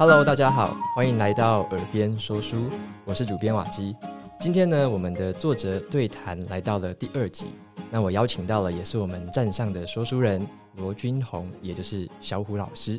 [0.00, 2.70] Hello，大家好，欢迎来到耳边说书，
[3.04, 3.94] 我是主编瓦基。
[4.40, 7.48] 今天呢，我们的作者对谈来到了第二集。
[7.90, 12.98] 那我邀请到了，也是我们站上的说书人罗君红，也就是小虎老师。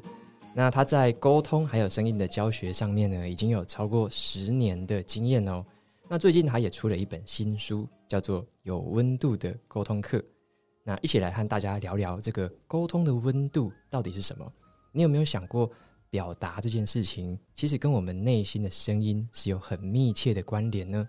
[0.53, 5.65] 那他在沟通还有声音的教学上面呢，已经有超过十年的经验哦。
[6.07, 10.17] 那最近他也出了一本新书，叫做《有温度的沟通课》。
[10.83, 14.45] 那一起来和大家聊聊这个沟通的温度到底是什么？
[14.91, 15.67] 你有没有想过，
[16.11, 21.07] 表达这件事情其实跟我们内心的声音是有很密切的关联呢？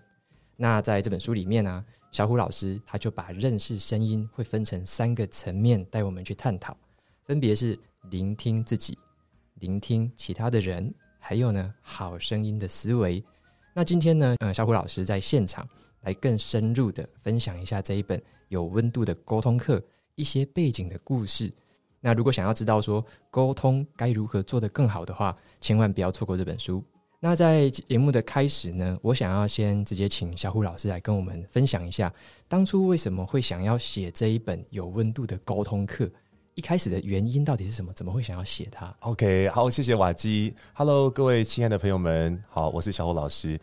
[0.55, 6.75] 那在这本书里面呢、小虎老师他就把认识声音会分成三个层面带我们去探讨，
[7.25, 7.77] 分别是
[8.09, 8.97] 聆听自己。
[9.55, 13.21] 聆听其他的人，还有呢，好声音的思维。
[13.73, 15.67] 那今天呢，呃，小虎老师在现场
[16.01, 19.83] 来更深入的分享一下这一本有温度的沟通课
[20.15, 21.51] 一些背景的故事。
[22.05, 26.83] 那如果想要知道说沟通该如何做得更好的话，千万不要错过这本书。
[27.21, 32.13] 那在节目的开始呢，我想要先直接请小虎老师来跟我们分享一下，
[32.49, 36.11] 当初为什么会想要写这一本有温度的沟通课。
[36.55, 37.93] 一开始的原因到底是什么？
[37.93, 40.53] 怎么会想要写它？OK，好，谢谢瓦基。
[40.73, 43.57] Hello，各位亲爱的朋友们，好，我是小虎老师。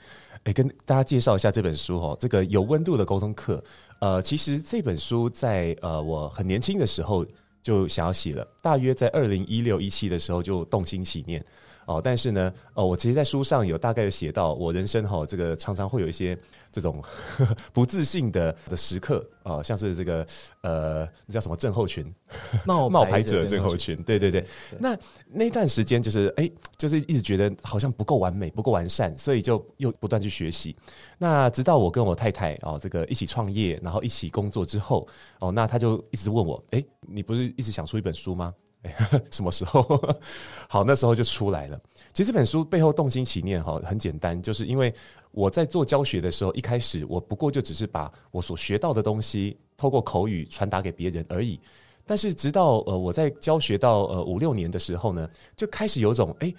[0.44, 3.62] 诶，跟大家介绍一下这本书哦，这个有温度的沟通课。
[4.00, 7.24] 呃，其实这本书在呃我很年轻的时候
[7.62, 11.44] 就想要洗了，大约在二零一六一七的时候就动心起念。
[11.90, 16.38] 哦，但是呢，哦，我其实，在书上有大概有写到，我人生哈，这个常常会有一些
[16.70, 17.02] 这种
[17.74, 20.24] 不自信的的时刻啊、哦，像是这个
[20.60, 22.06] 呃，那叫什么症候群，
[22.64, 24.40] 冒冒牌者症候群，对对对。
[24.40, 24.46] 对
[24.78, 24.96] 那
[25.26, 30.76] 那段时间就是哎，就是一直觉得好像不够完美，不够完善，所以就又不断去学习。
[31.18, 35.08] 那直到我跟我太太哦，这个一起创业，然后一起工作之后，
[35.40, 38.54] 哦，那他就一直问我，哎，你不是一直想出一本书吗？
[39.30, 39.82] 什么时候？
[40.68, 41.78] 好，那时候就出来了。
[42.12, 44.92] 其实这本书背后动心起念哈，很简单，就是因为
[45.32, 51.60] 我在做教学的时候，一开始我不过就只是把我所学到的东西透过口语传达给别人而已。
[52.06, 56.54] 但是直到呃我在教学到呃五六年的时候呢，就开始有种诶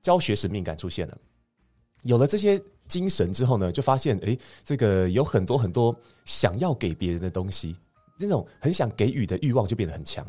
[0.00, 1.18] 教学使命感出现了。
[2.02, 7.76] 有了这些精神之后呢，就发现诶这个有很多很多想要给别人的东西，
[8.18, 10.26] 那种很想给予的欲望就变得很强。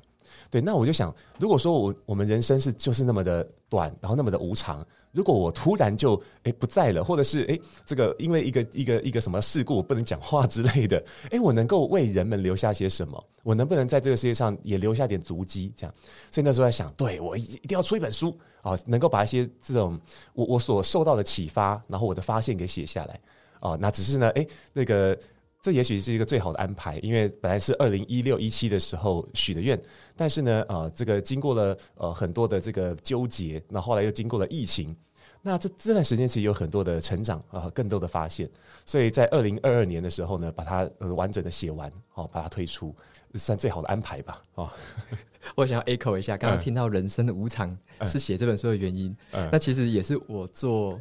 [0.49, 13.23] 对，那我就想，如果说我我们人生是就是那么的短，然后那么的无常，如果我突然就诶不在了，或者是诶这个因为一个一个一个什么事故我不能讲话之类的，诶我能够为人们留下些什么？
[13.43, 15.73] 我能不能在这个世界上也留下点足迹？
[15.75, 15.93] 这样，
[16.31, 19.99] 所以那时候在想，对我一一定要出一本书啊，能够把一些这种
[20.33, 23.19] 我我所受到的启发，然后我的发现给写下来
[23.59, 23.75] 啊。
[23.79, 25.17] 那只是呢，诶那个。
[25.67, 29.77] 这也许是一个最好的安排，因为本来是二零一六一七的时候许的愿，
[30.15, 34.95] 但是呢，呃，这个经过了呃很多的这个纠结，那后，来又经过了疫情，
[35.41, 38.49] 那这这段时间其实有很多的成长啊、呃，更多的发现，
[38.85, 42.95] 所以在二零二二年的时候呢，把它呃完整的写完，哦，把它推出，
[43.33, 44.71] 算最好的安排吧，哦。
[45.53, 50.97] 我想要 echo 一下，刚刚听到人生的无常是写这本书的原因，那、嗯、其实也是我做。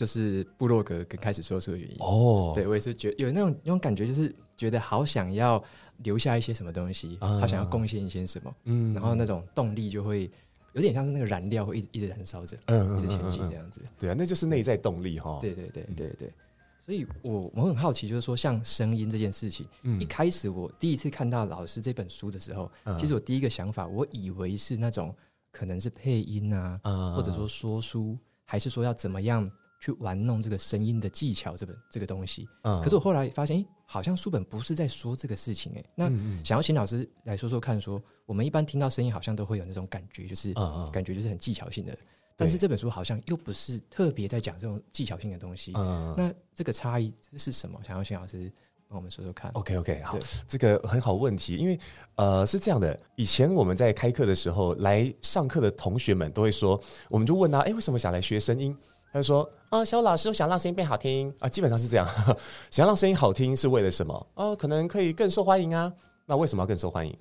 [0.00, 1.96] 就是部落格跟开始说书的原因。
[1.98, 5.62] 哦，对我也是觉得有那种那种感觉，就是觉得好想要
[5.98, 10.30] 留下一些什么东西，好、嗯、想要贡献一些什么，嗯，然后那种动力就会
[10.72, 16.32] 有点像是那个燃料会一直一直燃烧着，嗯，一直前进这样子，对啊，那就是内在动力哈，对对对对对，
[16.80, 25.14] 所以我我很好奇，就是说像声音这件事情，嗯，一开始我第一次看到老师这本书的时候，嗯、其实我第一个想法，我以为是那种
[25.52, 28.16] 可能是配音啊，嗯、或者说说书，
[28.46, 29.50] 还是说要怎么样。
[29.80, 36.08] 去玩弄这个声音的技巧，这本这个东西，嗯，可是我后来发现，哎，好像书本不是在说这个事情，哎，那
[36.44, 40.52] 想要请老师来说说看，说我们一般听到声音，好像都会有那种感觉，就是
[40.92, 41.96] 感觉就是很技巧性的，
[42.36, 47.80] 但是这本书好像又不是特别在讲这种技巧性的东西，嗯，那这个差异是什么？
[47.82, 48.52] 想要请老师
[48.86, 49.50] 帮我们说说看。
[49.52, 51.80] OK OK，好，这个很好问题，因为
[52.16, 56.78] 呃是这样的，以前我们在开课的时候，来上课的同学们都会说，
[57.08, 58.76] 我们就问他，哎，为什么想来学声音？
[59.12, 62.06] 他就说：“啊，小老师，我想让声音变好听啊，基本上是这样。
[62.06, 62.38] 呵 呵
[62.70, 64.26] 想让声音好听是为了什么？
[64.34, 65.92] 啊，可能可以更受欢迎啊。
[66.26, 67.16] 那为什么要更受欢迎？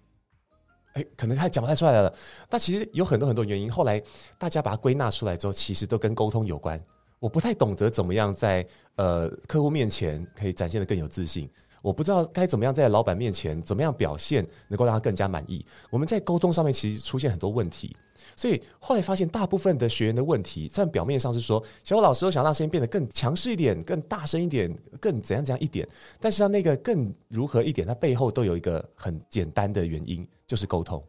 [0.94, 2.14] 哎，可能他讲不太出来了。
[2.48, 3.72] 但其实有很多很多原因。
[3.72, 4.02] 后来
[4.38, 6.80] 大家把它归纳出来之后，其实都跟沟通有关。
[7.20, 8.66] 我不太懂得怎么样在
[8.96, 11.50] 呃客户面前可以展现的更有自信。
[11.82, 15.66] 我不知道该怎么样在老板面前怎么样表现能够让他更加满意。
[15.90, 17.96] 我们在沟通上面其实出现很多问题。”
[18.40, 25.86] 所以后来发现，大部分的学员的问题，在表面上是说，小虎老师都想让声音变得更强势一点、更大声一点、更怎样怎样一点。
[26.22, 31.04] 但是，他那个更如何一点，它背后都有一个很简单的原因，就是沟通。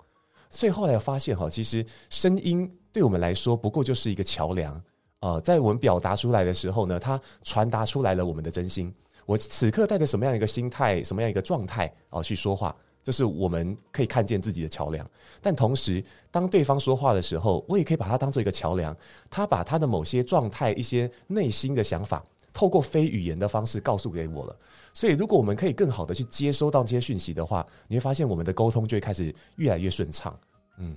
[0.48, 4.82] 所以后来发现哈，其实声音对我们来说，不过就是一个桥梁。
[5.20, 8.92] 呃，在我们表达出来的时候呢，它传达出来了我们的真心。
[9.24, 15.08] 我此刻带着什么样一个心态，什么样一个状态哦、呃、去说话，这是我们可以看见自己的桥梁。
[15.40, 18.96] 但同时，当对方说话的时候，我也可以把它当做一个桥梁。
[19.28, 24.56] 他把他的某些状态、一些内心的想法，透过非语言的方式告诉给我了。
[24.92, 30.38] 所以，如果我们可以更好的去接收到这些讯息的话，你会发现我们的沟通就会开始越来越顺畅。
[30.78, 30.94] 嗯，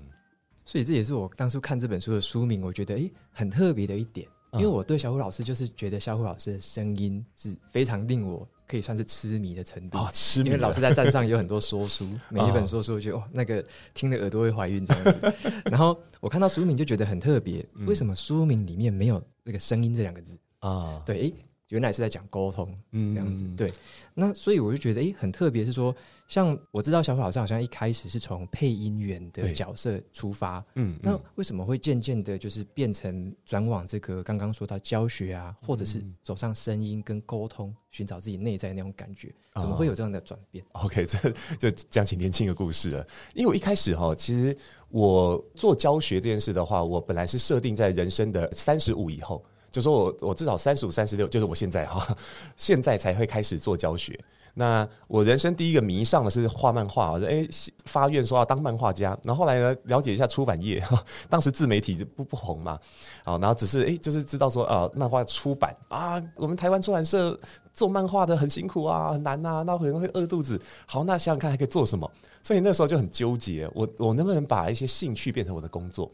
[0.66, 4.28] 所以这也是我当初看这本书的书名，我觉得诶很特别的一点。
[4.54, 10.50] 因为我对小虎老师就是觉得小虎老师的声音是非常令我可以算是痴迷的程度啊，痴迷。
[10.50, 13.64] 因为老师在站上有很多说书，每一本说书，我觉得哦，那个
[13.94, 15.34] 听的耳朵会怀孕这样子。
[15.66, 21.02] 然后我看到书名就觉得很特别，为什么书名里面没有那个声音这两个字啊？
[21.06, 21.34] 对，诶，
[21.70, 23.44] 原来是在讲沟通，嗯，这样子。
[23.58, 23.74] 对，
[24.14, 25.96] 那所以我就觉得诶，很特别，是说。
[26.34, 39.32] 像我知道小虎老师好像一开始是从配音员的角色出发，嗯，那为什么会渐渐的，就是变成转往这个刚刚说到教学啊，或者是走上声音跟沟通，寻找自己内在的那种感觉，
[39.62, 43.06] 怎么会有这样的转变？OK，这就讲起年轻的故事了。
[43.36, 44.58] 因为我一开始哈，其实
[44.90, 52.18] 我做教学这件事的话，我本来是设定在人生的三十五以后，就说我我至少三十五、三十六，就是我现在哈，
[52.58, 54.20] 现在才会开始做教学。
[54.56, 57.48] 那我人生第一个迷上的是画漫画，我说哎、
[57.86, 60.82] 发愿说要当漫画家，然后后来呢，了解一下出版业，
[61.28, 62.80] 当时自媒体就不不红嘛，
[63.24, 67.38] 啊，然后只是哎、就是知道说啊，漫画出版啊，我们台湾出版社
[67.74, 70.62] 做漫画的很辛苦啊，很难呐，那可能会饿肚子。
[70.86, 72.10] 好，那想想看还可以做什么？
[72.44, 76.12] 所以那时候就很纠结，我我能不能把一些兴趣变成我的工作？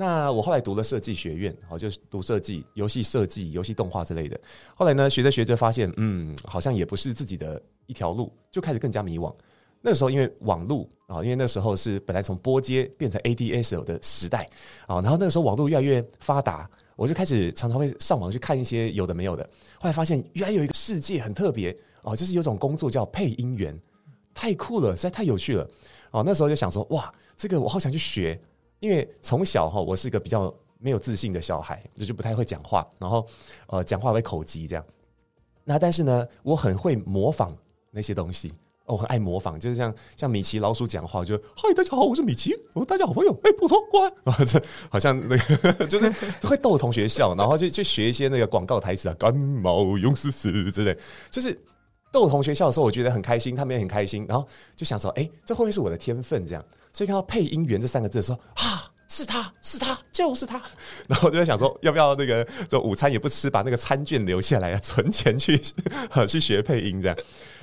[0.00, 4.40] 那我后来读了设计学院，好，就是读设计、游戏设计、游戏动画之类的。
[4.74, 9.30] 后来呢，学着学着发现，嗯，好像也不是自己的一条路，就开始更加迷惘。
[9.82, 14.48] 那个时候因为网络啊，因为那时候是本来从拨接变成 ADSL 的时代
[14.86, 19.46] 啊，然后那个时候网络越来越发达，我就开始常常会上网去看一些有的没有的。
[19.78, 23.78] 后来发现原来有一个世界很特别哦，就是有种工作叫配音员，
[24.32, 25.68] 太酷了，实在太有趣了
[26.10, 26.22] 哦。
[26.24, 28.40] 那时候就想说，哇，这个我好想去学。
[28.80, 33.26] 因为从小哈，我是一个比较没有自信的小孩，就是不太会讲话，然后
[33.68, 34.84] 呃，讲话会口疾这样。
[35.64, 37.54] 那但是呢，我很会模仿
[37.90, 38.52] 那些东西，
[38.86, 46.10] 我很爱模仿，就是像像米奇老鼠讲话，就嗨，大家好，我是米奇，我大家好朋友，哎，普通过来 啊，这好像那个 就是
[46.46, 50.98] 会逗同学笑，然后就去学一些那个广告台词啊，感冒用试试之类，
[51.30, 51.56] 就是
[52.12, 54.46] 逗同学笑的时候，我觉得很开心，他们也很开心，然后
[54.76, 56.64] 就想说，哎，这会不会是我的天分这样？
[56.92, 60.60] 所以看到配音员这三个字的时候，啊，是他是他就是他，
[61.06, 65.60] 然后就在想说，要不要那个这午餐也不吃，把那个餐券留下来，存钱去
[66.28, 67.16] 去学配音这样。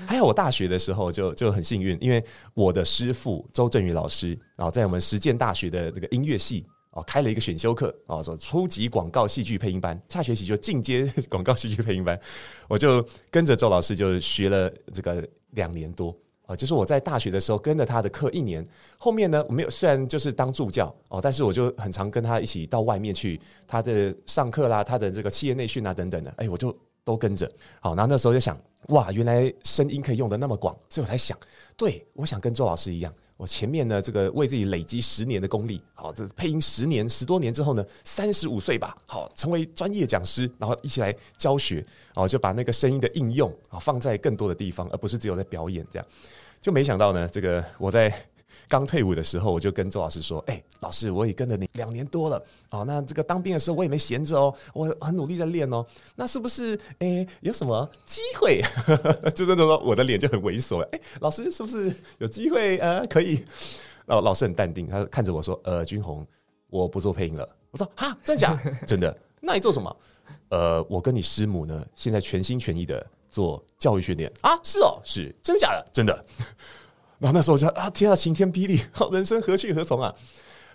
[0.06, 2.24] 还有我大学的时候就就很幸运，因为
[2.54, 6.66] 我的师傅周振宇老师，然后在我们实践大学的那个音乐系
[6.98, 12.20] 哦开了一个选修课哦，说初级广告戏剧配音班，下学期就进阶广告戏剧配音班，
[12.68, 16.16] 我就跟着周老师就学了这个两年多。
[16.48, 18.66] 啊，就是我在大学的时候跟着他的课一年，
[18.98, 26.74] 后面呢，我没有虽然就是当助教哦，但是我就很常跟他一起到外面去，他的上课啦，他的这个企业内训啊等等的，哎，我就
[27.04, 27.52] 都跟着。
[27.82, 28.58] 好，然后那时候就想，
[28.88, 31.38] 哇，原来声音可以用的那么广，所以我才想，
[31.76, 41.86] 对，我想跟周老师一样，我前面呢这个为自己累积十年的功力，好，这配音十年十多年之后呢，三十五岁吧，好，成为专业讲师，然后一起来教学，
[42.16, 46.08] 哦，就把那个声音的应用啊放在更多的地方，而不是只有在表演这样。
[46.60, 48.12] 就没想到呢，这个我在
[48.68, 58.62] 刚退伍的时候，我就跟周老师说：“哎，老师，我也跟了你两年多了哦，那这个当兵的时候我也没闲着哦，我很努力在练哦，那是不是哎有什么机会？”
[59.34, 60.82] 就那种说，我的脸就很猥琐。
[60.92, 63.44] 哎，老师是不是有机会呃可以？
[64.06, 66.26] 然后老师很淡定，他看着我说：“呃，君红，
[66.70, 68.60] 我不做配音了。”我说：“哈，真假？
[68.88, 69.18] 真的？
[69.42, 69.96] 那你做什么？”
[70.50, 73.06] 呃，我跟你师母呢，现在全心全意的。
[73.30, 75.86] 做教育训练啊，是哦，是真的假的？
[75.92, 76.26] 真的。
[77.20, 78.80] 然后那时候我就啊，天啊，晴天霹雳，
[79.12, 80.14] 人生何去何从啊？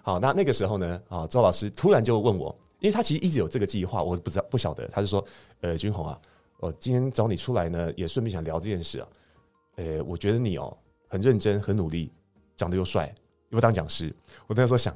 [0.03, 5.25] 好，那那个时候呢，啊，周老师突然就问我，因为他其实一直有这个计划，我不知道不晓得，他就说，
[5.61, 6.19] 呃，君鸿啊，
[6.59, 9.09] 我今天找你出来呢，也顺便想聊这件事啊。
[9.77, 10.77] 呃，我觉得你哦，
[11.09, 12.11] 很认真，很努力，
[12.57, 13.15] 长得又帅，
[13.51, 14.13] 又不当讲师。
[14.49, 14.93] 我那时候想，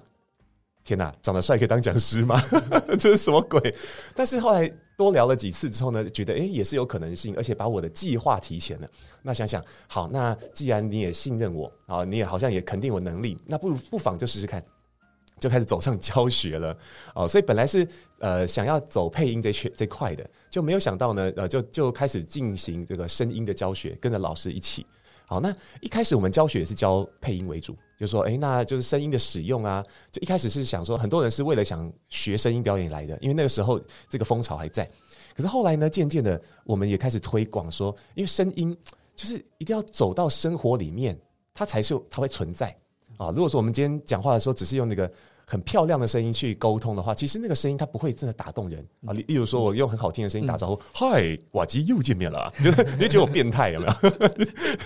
[0.83, 2.41] 天哪，长得帅可以当讲师吗？
[2.99, 3.75] 这是什么鬼？
[4.15, 4.73] 但是后来。
[4.97, 8.89] 多聊了几次之后呢，觉得诶也是有可能性，而且把我的计划提前了。
[9.23, 14.65] 那想想好，那既然你也信任我啊，你也好像也肯定我能力，那不如不妨就试试看，
[15.39, 16.77] 就开始走上教学了
[17.15, 17.29] 哦。
[17.29, 17.87] 所以本来是
[18.21, 24.87] 呃想要走配音这圈这块的，就没有想到呢，呃就就开始进行这个声音的教学，跟着老师一起。
[25.29, 29.85] 好，那一开始我们教学也是教配音为主，就说，哎，那就是声音的使用啊。
[30.13, 34.89] 就一开始是想说，很多人是为了想学声音表演来的，因为那个时候这个风潮还在。
[35.35, 38.77] 可是后来呢，渐渐的，我们也开始推广说，因为声音
[39.15, 41.19] 就是一定要走到生活里面，
[41.55, 42.69] 它才是它会存在
[43.17, 43.31] 啊。
[43.31, 45.11] 如果说我们今天讲话的时候，只是用那个。
[45.47, 49.13] 很漂亮的声音去沟通的话，其实那个声音它不会真的打动人啊。
[49.13, 54.11] 例例如说，我用很好听的声音打招呼，嗨、嗯，瓦基又见面了， 就是你就觉得我变态有没有？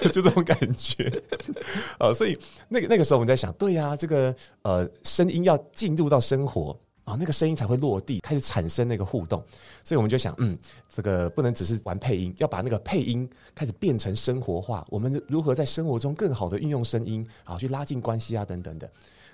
[0.11, 1.11] 就这种感觉
[1.99, 2.13] 啊。
[2.13, 2.39] 所以
[2.69, 9.43] 那个那个时候我们在想，对呀、啊，这个呃声音要进入到生活啊，那个声音才会落地，开始产生那个互动。
[9.83, 10.59] 所以我们就想，嗯，
[10.95, 14.87] 这个不能只是玩配音，要把那个配音开始变成生活化。
[14.91, 18.91] 我们如何在生活中更好的运用声音啊，去拉近关系啊，等等的。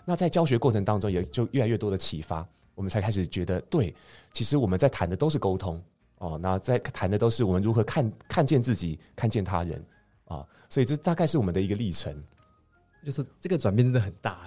[0.06, 3.94] 那在教学过程当中，也就越来越多的启发，我们才开始觉得，对，
[4.32, 5.82] 其实我们在谈的都是沟通
[6.18, 9.84] 哦，那在谈的都是我们如何看看见自己，看见他人
[10.26, 12.16] 啊，所以这大概是我们的一个历程。
[13.06, 14.44] 就是这个转变真的很大，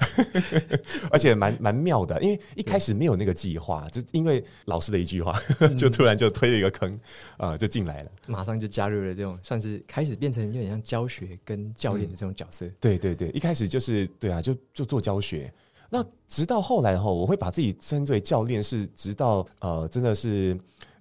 [1.10, 2.22] 而且蛮蛮妙的。
[2.22, 5.34] 因为一开始没有那个计划，就因为老师的一句话，
[5.80, 7.00] 就突然就推了一个坑
[7.38, 12.70] 啊，就进来了，马上就加入了这种算是开始变成有点像教学跟教练的这种角色。
[12.82, 15.50] 对对对，一开始就是对啊，就就做教学。
[15.90, 20.60] 那直到后来哈，我会把自己称之为教练，是直到呃，真的是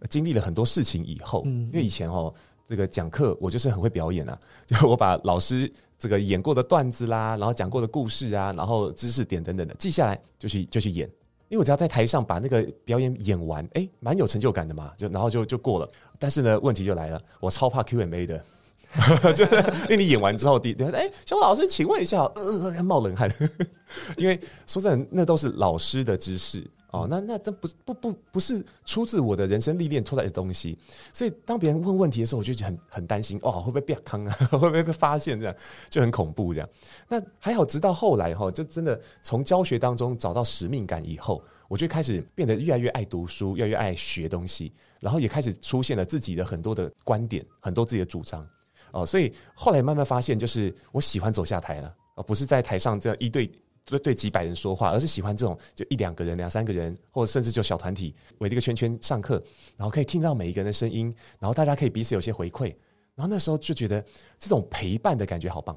[0.08, 1.42] 经历了很多事情以后。
[1.44, 2.32] 因为以前哈，
[2.68, 5.72] 这个讲课我就是很会表演啊， 就我把老师。
[6.00, 11.08] 这个演过的段子啦，然后讲过的故事啊，然后知识点等等的记下来，就去就去演。
[11.48, 15.90] 因为我只要在台上把那个表演演完，哎，蛮有成就感的嘛，就然后就就过了。
[16.16, 18.44] 但是呢，问题就来了，我超怕 Q&A 的，
[19.34, 23.28] 就是因为你演完之后，第哎，小虎老师，请问一下，呃，冒冷汗，
[24.16, 26.64] 因为说真的，那都是老师的知识。
[26.90, 30.78] 哦，那那这不不不不是出自我的人生历练出来的东西，
[31.12, 34.34] 所以当别人问问题的时候，我就很很担心，哦，会不会被坑啊？
[34.50, 35.38] 会不会被发现？
[35.38, 35.54] 这样
[35.90, 36.54] 就很恐怖。
[36.54, 36.68] 这样，
[37.06, 48.48] 那还好，直到后来哈，就真的从教学当中找到使命感以后，我就开始变得越来越爱读书，越来越爱学东西，然后也开始出现了自己的很多的观点，很多自己的主张。
[48.92, 53.50] 哦，所以后来慢慢发现，就是我喜欢走下台了，而不是在台上这样一对。
[53.88, 59.42] 对对，几百人说话，而是喜欢这种就一两个人、两三个人，或者甚至就小团体围一个圈圈上课，
[59.76, 62.66] 然后可以听到每一个人的声音，然后大家可以彼此有些回馈，
[63.14, 64.04] 然后那时候就觉得
[64.38, 65.76] 这种陪伴的感觉好棒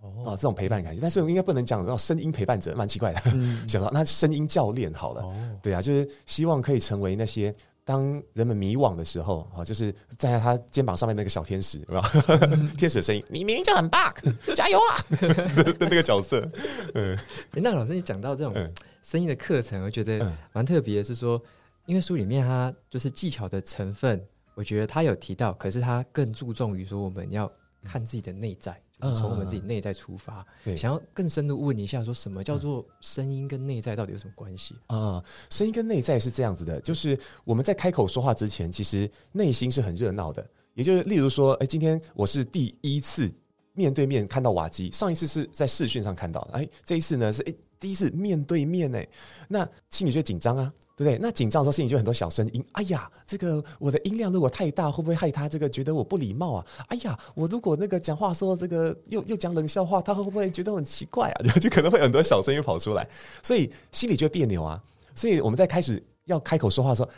[0.00, 7.54] 哦，这种陪伴感觉，但是我应该不能讲到声音陪伴者，蛮奇怪的，嗯、 想到那声音教练好了，哦、对啊，就是希望可以成为那些。
[7.84, 12.00] 当人们迷惘的时候，啊，就是站在他肩膀上面那个小天使，是吧？
[12.78, 14.12] 天使的声音，你明明就很棒，
[14.54, 14.96] 加油啊！
[15.64, 16.48] 的那个角色，
[16.94, 17.18] 嗯。
[17.52, 18.54] 那老师，你讲到这种
[19.02, 21.42] 声音的课程，我觉得蛮特别的，是说，
[21.86, 24.24] 因为书里面它就是技巧的成分，
[24.54, 27.50] 我觉得他有提到，可是他更注重于说我们要
[27.84, 28.81] 看自己的内在。
[29.10, 35.22] 是从我们自己内在出发，对，想要更深入问一下，说什么叫做声音跟内在到底有什么关系啊？
[35.50, 40.46] 声音跟内在是这样子的，就是我们在开口说话之前，其实内心是很热闹的。
[40.74, 43.30] 也就是，例如说，哎，今天我是第一次
[43.74, 49.06] 面对面看到瓦基，上一次是在视讯上看到的，哎，这一次呢是哎第一次面对面，诶，
[49.48, 50.72] 那心里就紧张啊。
[50.94, 51.18] 对不对？
[51.22, 52.62] 那紧张的时候，心里就很多小声音。
[52.72, 56.66] 哎呀，这个我的音量如果太大，会不会害他这个觉得我不礼貌啊？
[56.88, 61.42] 哎呀，我如果那个讲话说这个又又讲冷笑话，他会不会觉得很奇怪啊？
[61.54, 63.08] 就 就可能会很多小声音跑出来，
[63.42, 64.80] 所以心里就别扭啊。
[65.14, 67.08] 所以我们在开始要开口说话的时候。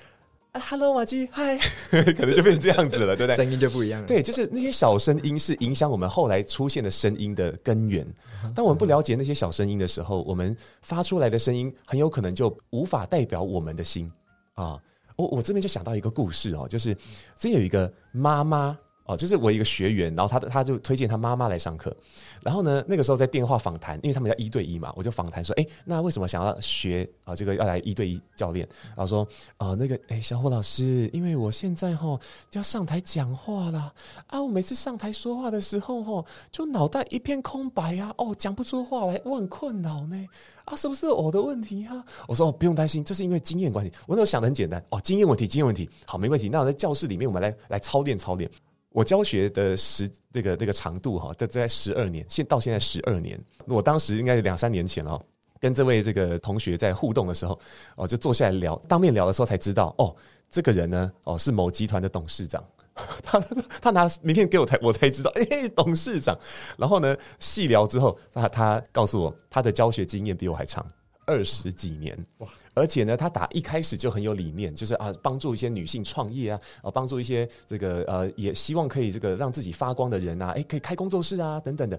[0.54, 1.58] 啊，Hello，瓦基，嗨，
[1.90, 3.34] 可能就变成这样子了，对不对？
[3.34, 4.06] 声音就不一样了。
[4.06, 8.06] 对，就是那些小声音是影响我们后来出现的声音的根源。
[8.54, 14.08] 当我们不了解那些小声音的时候，我们发出来的声音很有可能就无法代表我们的心
[14.54, 14.78] 啊。
[15.16, 16.96] 我我这边就想到一个故事哦，就是
[17.36, 18.78] 这有一个妈妈。
[19.06, 21.94] 哦，就是我一个学员，然后他他就推荐他妈妈来上课，
[22.40, 27.34] 然后呢，那个时候在电话访谈，因为他们要一对一嘛，我就访谈说，哎，那为什么想要学啊？
[27.34, 32.18] 这个要来一对一教练，然后说，啊，那个，哎，小虎老师，因为我现在哈
[32.48, 33.92] 就要上台讲话啦，
[34.28, 40.26] 啊，我每次上台说话的时候哈，就脑袋一片空白啊，哦，讲不出话来，我很困扰呢，
[40.64, 42.02] 啊，是不是我的问题啊？
[42.26, 43.92] 我说，哦，不用担心，这是因为经验关系。
[44.06, 46.48] 我那时候想的很简单，哦，经验问题，经验问题，好，没问题。
[46.48, 48.50] 那我在教室里面，我们来来操练操练。
[48.94, 53.36] 我教学的时那个那个长度哈，在在十二年，现到现在十二年。
[53.66, 55.20] 我当时应该是两三年前了，
[55.58, 57.58] 跟这位这个同学在互动的时候，
[57.96, 60.14] 哦，就坐下来聊，当面聊的时候才知道，哦，
[60.48, 62.64] 这个人呢，哦，是某集团的董事长。
[63.24, 63.40] 他
[63.82, 66.38] 他拿名片给我才我才知道，哎，董事长。
[66.78, 70.86] 然后呢，细聊之后，他他告诉我，他的教学经验比我还长。
[71.26, 72.48] 二十几年哇！
[72.74, 81.98] 而且呢，他打一开始就很有理念，就是啊，帮助一些女性创业啊，啊，帮助一些这个呃，也希望可以这个让自己发光的人啊，诶，可以开工作室啊，等等的。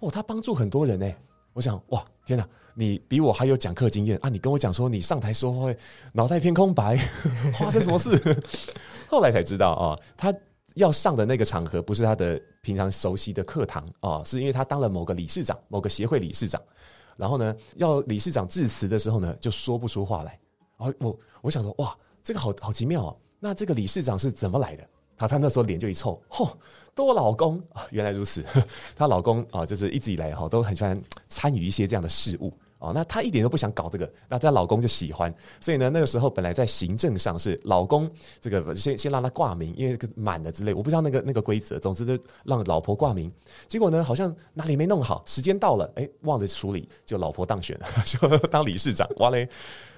[0.00, 1.10] 哦，他帮助很多人呢。
[1.52, 4.28] 我想，哇，天哪，你比我还有讲课经验啊！
[4.28, 5.78] 你跟我讲说，你上台说话会
[6.12, 6.96] 脑袋一片空白，
[7.58, 8.10] 发生什么事？
[9.08, 10.34] 后来才知道啊，他
[10.74, 16.60] 要上的那个场合不是他的平常熟悉的课堂啊，是因为他当了某个理事长，某个协会理事长。
[17.16, 20.38] 然后呢，要理事长致辞的时候呢，就说不出话来。
[20.78, 23.16] 然后我我想说，哇，这个好好奇妙哦。
[23.40, 24.88] 那这个理事长是怎么来的？
[25.16, 26.50] 他他那时候脸就一臭，嚯，
[26.94, 28.44] 都我老公啊，原来如此。
[28.94, 32.52] 她老公啊，就是一直以来哈都很喜欢参与一些这样的事物
[32.86, 32.92] 啊。
[32.94, 35.32] 那她一点都不想搞这个，那她老公就喜欢。
[35.60, 41.78] 所以呢，那个时候本来在行政上是老公这个先先让他挂名，因为满了之类，我不知道那个那个规则。
[41.78, 43.30] 总之就让老婆挂名。
[43.68, 49.08] 结果呢，好像哪里没弄好，时间到了，哎，忘了处理，就老婆当选了， 就当理事长。
[49.18, 49.48] 哇嘞！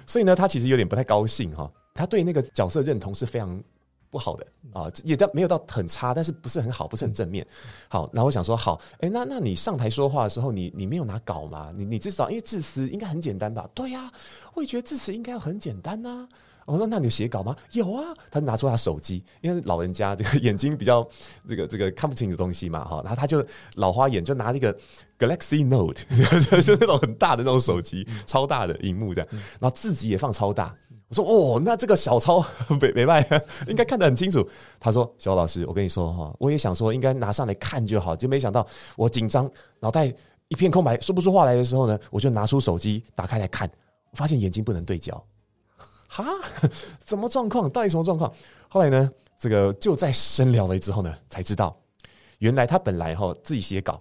[0.06, 1.70] 所以呢，他其实有点不太高兴哈。
[1.94, 3.62] 他对那个角色认同是非常。
[4.10, 7.46] 不好的啊，也到没有到很差，但是不是很好，不是很正面。
[7.88, 11.72] 好，然后我想说，好，哎，那那你上台说话的时候，你你没有拿稿吗？
[11.76, 13.68] 你你至少因为致辞应该很简单吧？
[13.74, 14.10] 对呀，
[14.54, 16.26] 我也觉得致辞应该要很简单呐。
[16.64, 17.56] 我说，那你有写稿吗？
[17.72, 18.12] 有啊。
[18.30, 21.06] 他拿出他手机，因为老人家这个眼睛比较
[21.48, 23.42] 这个这个看不清的东西嘛，哈，然后他就
[23.76, 24.76] 老花眼，就拿那个
[25.18, 26.04] Galaxy Note，
[26.50, 29.26] 就是那种很大的那种手机，超大的荧幕的，
[29.58, 30.74] 然后自己也放超大。
[31.08, 32.44] 我说哦，那这个小抄
[32.78, 33.26] 没没卖，
[33.66, 34.46] 应该看得很清楚。
[34.78, 39.50] 他说：“小老师，我跟你说哈，我也想说应该拿上来看就好，就没想到我紧张，
[39.80, 40.12] 脑袋
[40.48, 43.70] 一片空白，说不出话来的时候呢，我就拿出手机打开来看，
[44.12, 45.24] 发现眼睛不能对焦。
[46.08, 46.26] 哈，
[47.06, 47.70] 什么状况？
[47.70, 48.30] 到底什么状况？
[48.68, 51.74] 后来呢，这个就在深聊了之后呢，才知道
[52.40, 53.98] 原来他本来哈自己写稿，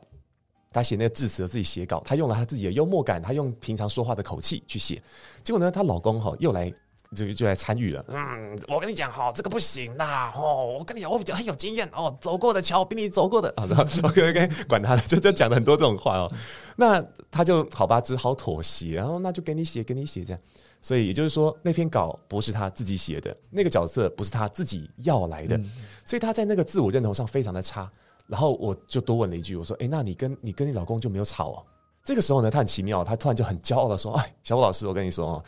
[0.73, 5.01] 他写那个致辞自己写稿，他用了他自己的幽默感，他用平常说话的口气去写，
[5.41, 6.69] 结果呢，她老公哈又来。”
[7.15, 8.03] 就就来参与了。
[8.09, 10.33] 嗯，我跟你讲哈，这个不行啦。
[10.35, 13.67] 哦，我跟你讲，我比较很有经验哦，走过的桥比你走过的啊。
[14.03, 16.31] OK OK，管他的，就就讲了很多这种话哦。
[16.75, 18.93] 那他就好吧，只好妥协。
[18.93, 20.39] 然后那就给你写，给你写这样。
[20.81, 25.59] 所以也就是说，那篇稿不是他自己写的，那个角色不是他自己要来的。
[26.05, 27.89] 所以他在那个自我认同上非常的差。
[28.27, 31.63] 然后我就多问了一句，我说：“哎，那你跟你跟你老公就没有吵哦？”
[32.03, 35.43] 这个时候呢，他很奇妙，他突然就很骄傲的说：“哎，小虎老师，我跟你说哦。”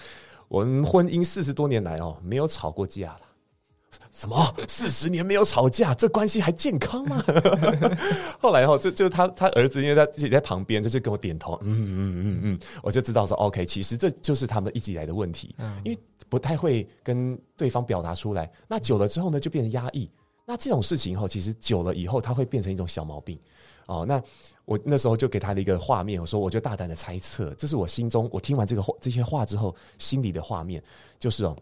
[0.49, 3.21] 我们婚姻四十多年来哦，没有吵过架了。
[4.11, 4.55] 什么？
[4.67, 7.23] 四十年没有吵架，这关系还健康吗？
[8.39, 18.51] 后来哦，就就他他儿子，因为他自己在旁边，他就跟我点头，嗯嗯嗯嗯，我就知道说，OK，其实这就是他们一直以来的问题，因为不太会跟对方表达出来。
[18.67, 20.09] 那久了之后呢，就变成压抑。
[20.45, 23.39] 那这种事情后，其实久了以后，它会变成一种小毛病。
[23.89, 24.21] 哦，那
[24.65, 30.81] 我那时候就给他了一个画面，我说我就大胆的猜测，这是我心中我听完这个话这些话之后心里的画面，
[31.17, 31.57] 就是哦，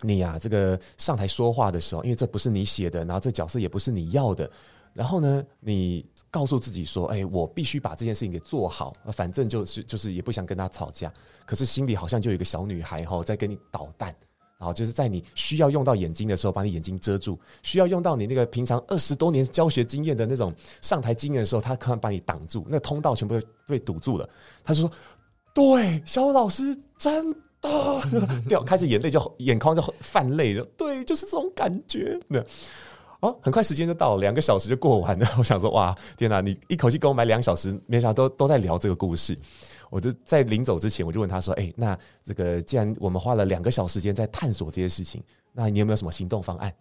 [0.00, 4.48] 你呀、这个上台说话的时候，因为这不是你写的，然后这角色也不是你要的，
[4.94, 11.12] 然后呢，你告诉自己说，哎，我必须把这件事情给做好，反正就是就是也不想跟他吵架，
[11.44, 14.14] 可是心里好像就有一个小女孩哈在跟你捣蛋。
[14.58, 24.28] 然后就是在你需要用到眼睛的时候，把你眼睛遮住；需要用到你那个平常二十多年教学经验的那种上台经验的时候，他可能把你挡住，那通道全部被堵住了。
[24.64, 24.90] 他就说
[25.52, 28.00] ：“对，小老师真的
[28.48, 30.64] 掉，开始眼泪就眼眶就泛泪了。
[30.76, 32.42] 对，就是这种感觉。”那
[33.20, 35.26] 哦，很快时间就到了，两个小时就过完了。
[35.38, 36.40] 我想说：“哇，天哪！
[36.40, 39.36] 你一口气给我买两小时，没想到都都在聊这个故事。”
[39.90, 45.22] 我就在临走之前，我就问他说：“哎、欸，那这个既然我们花了两个小时间在探索这些事情，
[45.52, 46.72] 那你有没有什么行动方案？”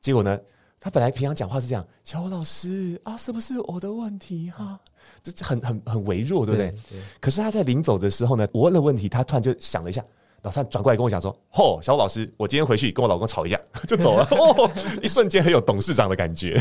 [0.00, 0.38] 结果呢，
[0.80, 4.80] 他本来平常讲话是这样：“小欧老师啊，是不是我的问题哈、啊？”
[5.22, 6.70] 这很很很微弱，对不对？
[6.70, 10.04] 对对，可是他在临走的时候呢，我问了问题，他突然就想了一下，
[10.42, 14.24] 然后他转过来跟我讲说：“哦，小吴老师，我今天回去跟我老公吵一架 就走了。
[14.34, 14.70] ”哦，
[15.02, 16.60] 一瞬间很有董事长的感觉。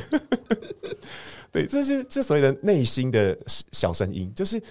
[1.52, 3.38] 对，这是这所谓的内心的
[3.72, 4.62] 小声音，就是。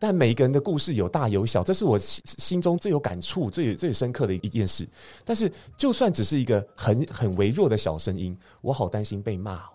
[0.00, 4.88] 但每一个人的故事有大有小，这是我心心中最有感触、最最深刻的一件事。
[5.26, 9.70] 但是，就算只是一个很很微弱的小声音，我好担心被骂哦，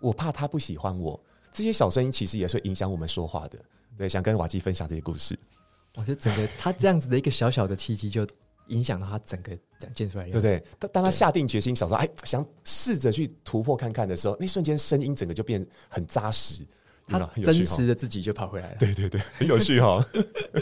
[0.00, 1.20] 我怕他不喜欢我。
[1.52, 3.58] 这些小声音其实也是会影响我们说话的。
[3.98, 5.38] 对，想跟瓦基分享这些故事。
[5.96, 8.26] 我觉得整个他这样子的一个小小的契机，就
[8.68, 10.64] 影响到他整个展现出来，对不对？
[10.78, 16.62] 当当他下定决心，想说哎，想试着去突破看看的时候，那瞬间声音整个就变很扎实。
[17.06, 20.04] 他真实的自己就跑回来了，对对对，很 有趣哈。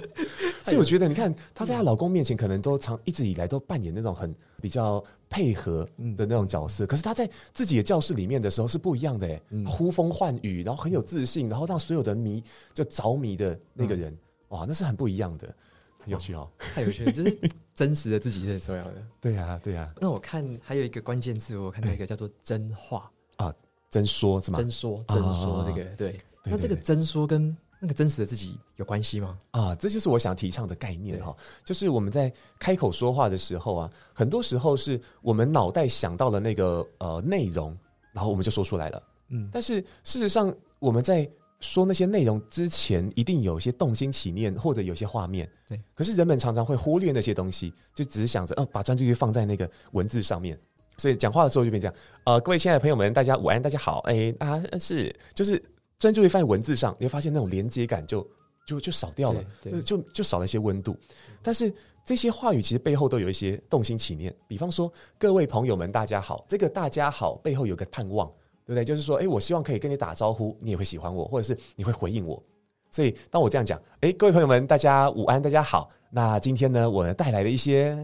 [0.63, 6.87] 所以我觉得，你看她在她老公面前，可能都常一直以来都扮演那种很比较配合的那种角色。
[6.87, 14.17] 可是她在自己的教室里面的时候是不一样的，哎，呼风唤雨，然后很有自信，然后让所有的迷就着迷的那个人，
[14.49, 15.55] 哇，那是很不一样的，
[15.99, 17.39] 很有趣哦，太有趣了，就是
[17.75, 18.95] 真实的自己是很重要的。
[19.21, 19.91] 对呀，对呀。
[20.01, 23.55] 那我看还有一个关键字，我看到一个叫做真话啊，
[23.91, 24.59] 真说是吗？
[24.59, 26.19] 真说，真说，这个对。
[26.45, 29.39] 那这个真说跟那个真实的自己有关系吗？
[29.51, 37.77] 啊，这就是我想提倡的概念哈，就是我们在开口说话的时候啊，很多时候是我们脑袋想到了那个呃内容，
[38.13, 39.03] 然后我们就说出来了。
[39.29, 41.29] 嗯，但是事实上我们在
[41.61, 45.51] 说那些内容之前，一定有一些动心起念或者有些画面。
[45.67, 50.59] 对，可是人们常常会忽略那些东西，就只是想着，哦，把专注力放在那个文字上面，
[50.99, 51.95] 所以讲话的时候就变这样。
[52.25, 54.01] 呃，各位亲爱的朋友们，大家午安，大家好。
[54.01, 55.63] 哎啊，是就是。
[56.05, 58.29] 专注力放在文字上，你会发现那种连接感就
[58.67, 59.43] 就就少掉了，
[59.83, 60.95] 就就少了一些温度。
[61.41, 61.73] 但是
[62.05, 64.31] 这些话语其实背后都有一些动心起念。
[64.47, 68.29] 比方说，各位朋友们，大家好，这个大家好背后有个盼望，
[68.67, 68.85] 对不对？
[68.85, 72.43] 就是说，哎，我希望可以跟你打招呼，你也会喜欢我，或者是你会回应我。
[72.91, 75.89] 所以当我这样讲，哎，各位朋友们，大家午安，大家好。
[76.11, 77.95] 那今天呢，我带来了一些，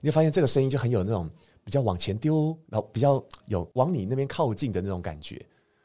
[0.00, 1.28] 你会发现这个声音就很有那种
[1.62, 5.38] 比较往前丢，然后比较有往你那边靠近的那种感觉。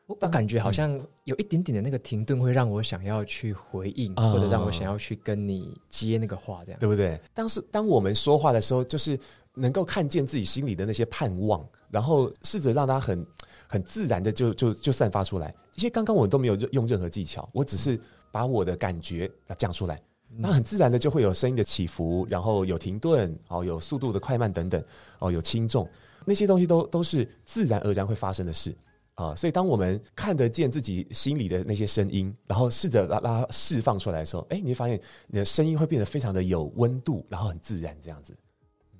[0.08, 0.90] 我感觉好像
[1.24, 7.20] 有一点点的那个停顿，会让我想要去回应，嗯、或者让我想要去跟你接那个话，这样对不对？
[7.34, 9.20] 当时当我们说话的时候，就是
[9.56, 13.26] 能够看见自己心里的那些盼望，然后试着让它很
[13.68, 15.52] 很自然的就就就散发出来。
[15.72, 18.00] 这些刚刚我都没有用任何技巧，我只是
[18.32, 20.00] 把我的感觉讲出来，
[20.38, 24.84] 那很自然的就会有声音的起伏，然后有停顿，哦，有速度的快慢等等，
[25.18, 25.90] 哦，有轻重，
[26.26, 28.76] 那些东西都都是自然而然会发生的事。
[29.16, 38.36] 啊，所以当我们看得见自己心里的那些声音，然后试着让它释放出来的时候，哎，你会发现你的声音会变得非常的有温度，然后很自然这样子。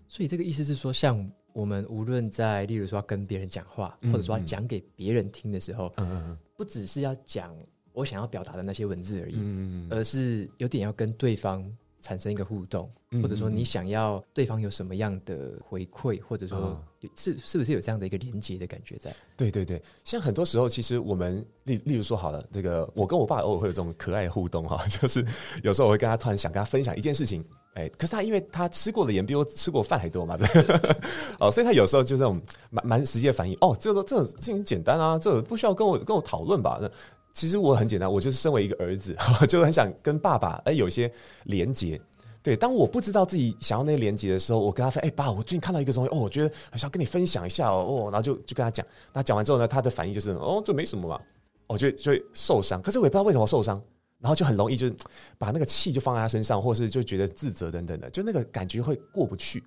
[0.08, 7.56] 所以这个意思是说，像我们无论在，例如说要跟别人讲话，或者说讲给别人听的时候，嗯嗯，不只是要讲
[7.92, 11.70] 我想要表达的那些文字而已，而是有点要跟对方。
[12.02, 12.88] 产生一个互动，
[13.20, 16.80] 或者说你想要对方有什么样的回馈，或者说
[17.16, 19.16] 是是不是有这样的一个连接的感觉在？
[19.38, 25.26] 对对对，像很多时候，其实我们例例如说好了，这个我跟我爸偶尔会有这种可爱互动哈， 就是
[25.64, 30.48] 有时候我会跟他突然想跟他分享一件事情，哎，可是他因为他吃过的盐比我吃过饭还多嘛，对，
[31.40, 36.80] 哦，所以他有时候就这种蛮蛮实际的反应，哦，这个这种事情简单啊，这个不需要跟我跟我讨论吧？
[36.82, 36.90] 那。
[37.34, 39.14] 其实我很简单，我就是身为一个儿子，
[39.50, 41.12] 就很想跟爸爸哎有一些
[41.44, 42.00] 连接。
[42.46, 48.86] 对，当我不知道自己想要那个连接的时候，我跟他说：“哎，爸，我最近看到一个东西，哦，我觉得很想跟你分享一下哦。”然后就就跟他讲。
[49.14, 51.20] 那讲完之后呢，他的反应就是：“哦，这没什么嘛。”
[51.66, 52.80] 我就就会受伤。
[52.84, 53.82] 可是我也不知道为什么受伤，
[54.20, 54.92] 然后就很容易就
[55.40, 59.64] 把那个气就放在他身上，或是就觉得自责等等的，就那个感觉会过不去。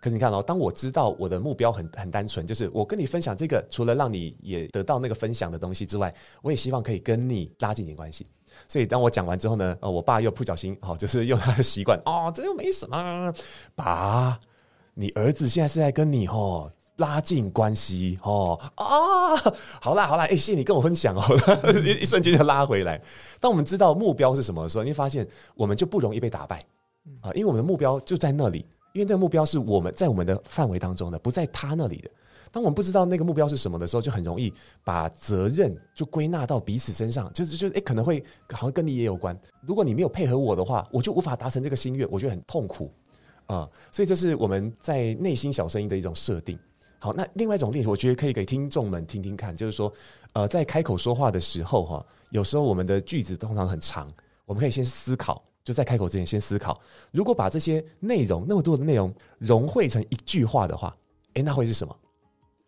[0.00, 8.26] 可是你看哦，当我知道我的目标很很单纯，就是我跟你分享这个，除了让你也得到那个分享的东西之外，我也希望可以跟你拉近点关系。
[8.68, 13.32] 所以当我讲完之后呢，呃，我爸又不小心哦， 就是用他的习惯哦，这又没什么，
[13.74, 14.38] 爸，
[14.94, 19.36] 你儿子现在是在跟你哦拉近关系哦啊，
[19.80, 21.22] 好啦好啦，哎，谢谢你跟我分享哦，
[22.00, 23.00] 一瞬间就拉回来。
[23.40, 26.64] 当我们知道目标是什么的时候，你会发现我们就不容易被打败
[27.20, 28.64] 啊，因为我们的目标就在那里。
[28.94, 32.10] 因为这个目标是我们在我们的范围当中的，不在他那里的。
[32.52, 34.52] 当我们不知道那个目标是什么的时候，就很容易
[34.84, 39.36] 把责任就归纳到彼此身上，就是就哎，可能会好像跟你也有关。
[39.62, 42.92] 如果你没有配合我的话，我就无法达成这个心愿，我觉得很痛苦
[43.46, 43.70] 啊、嗯。
[43.90, 46.58] 所以这是我们在内心小声音的一种设定。
[46.98, 49.92] 好，那另外一种练习，我觉得可以给听众们听听看，就是说，
[50.34, 54.12] 呃，在开口说话的时候，哈，有时候我们的句子通常很长，
[54.44, 55.42] 我们可以先思考。
[55.64, 56.80] 就在开口之前，先思考，
[57.12, 60.92] 如果把这些内容那么多的内容融汇成一句话的话，
[61.34, 61.96] 诶，那会是什么？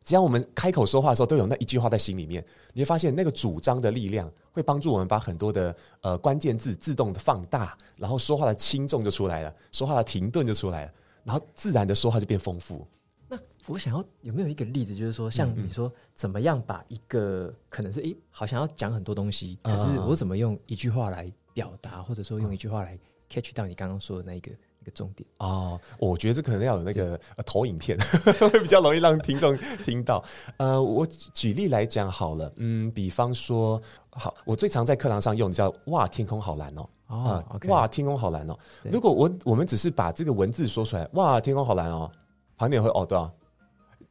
[0.05, 10.93] 只要我们开口说话的时候都有那一句话在心里面，你会发现那个主张的力量会帮助我们把很多的呃关键字自动的放大，然后说话的轻重就出来了，说话的停顿就出来了，
[11.25, 12.87] 然后自然的说话就变丰富。
[13.29, 21.33] 那我想要有没有一个例子，就是说像你说怎么样把一个可能是诶，好像要讲很多东西，可是我怎么用一句话来？
[21.55, 24.51] 表达，或者说用一句话来 catch 到你刚刚说的那一个
[24.85, 27.99] 一个重点哦，我觉得这可能要有那个投影片，
[28.39, 30.23] 会比较容易让听众听到。
[30.59, 38.55] 呃，我举例来讲好了，嗯，比方说，好，我最常在课堂上用的叫“哇，天空好蓝哦”，哦、呃 okay、哇，天空好蓝哦。
[38.83, 42.11] 如果我我们只是把这个文字说出来，“哇，天空好蓝哦”，
[42.59, 43.33] 旁边会哦，对啊。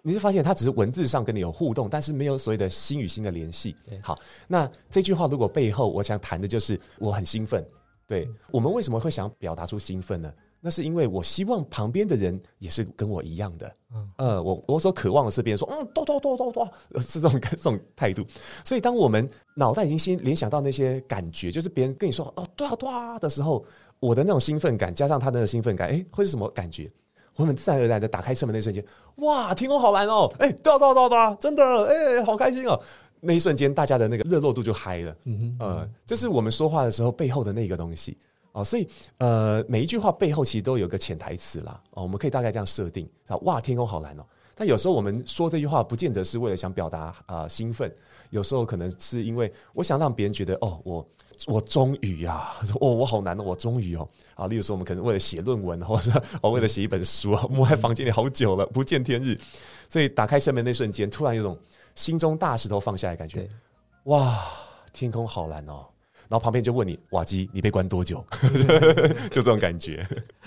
[0.02, 3.76] 你会发现它只是文字上跟你有互动，但是没有所谓的心与心的联系。
[4.02, 7.64] 好，那这句话如果背后我想谈的就是我很兴奋。
[8.06, 10.30] 对，我们为什么会想表达出兴奋呢？
[10.66, 13.76] 那是因为我希望旁边的人也是跟我一样的。
[13.94, 16.66] 嗯，呃，我我所渴望的是别人说，嗯，多多多多多，
[17.02, 18.26] 是这种这种态度。
[18.64, 23.64] 所以当我们脑袋已经先联想到那些感觉，就是别人跟你说哦，对啊对啊的时候，
[24.00, 26.90] 我的那种兴奋感加上他的那个兴奋感，哎，会是什么感觉？
[27.36, 28.82] 我们自然而然的打开车门那瞬间，
[29.18, 30.32] 哇，天空好蓝哦！
[30.40, 32.80] 哎，对啊，对啊，对啊，真的，哎，好开心哦！
[33.20, 35.16] 那一瞬间，大家的那个热络度就嗨了。
[35.26, 38.18] 嗯哼，呃，这是我们说话的时候背后的那个东西
[38.54, 38.64] 哦。
[38.64, 38.88] 所以
[39.18, 41.80] 呃，每一句话背后其实都有个潜台词啦。
[41.92, 43.36] 哦，我们可以大概这样设定啊。
[43.42, 44.24] 哇，天空好蓝哦。
[44.56, 47.92] 但有时候我们说这句话，不见得是为了想表达啊、呃、兴奋，
[48.30, 51.10] 有时候可能是因为我想让别人觉得哦，我
[51.48, 54.46] 我终于啊， 哦，我好难哦，我终于哦啊。
[54.46, 59.36] 例如说，我们可能为了写论文，或者哦为了写一本书啊，摸在房间里好久了，不见天日，
[59.90, 61.58] 所以打开车门那瞬间，突然有种
[61.96, 63.50] 心中大石头放下来的感觉。
[64.04, 64.40] 哇，
[64.94, 65.84] 天空好蓝哦。
[66.34, 68.26] 然后旁边就问你，瓦基，你被关多久？
[69.30, 70.04] 就这种感觉。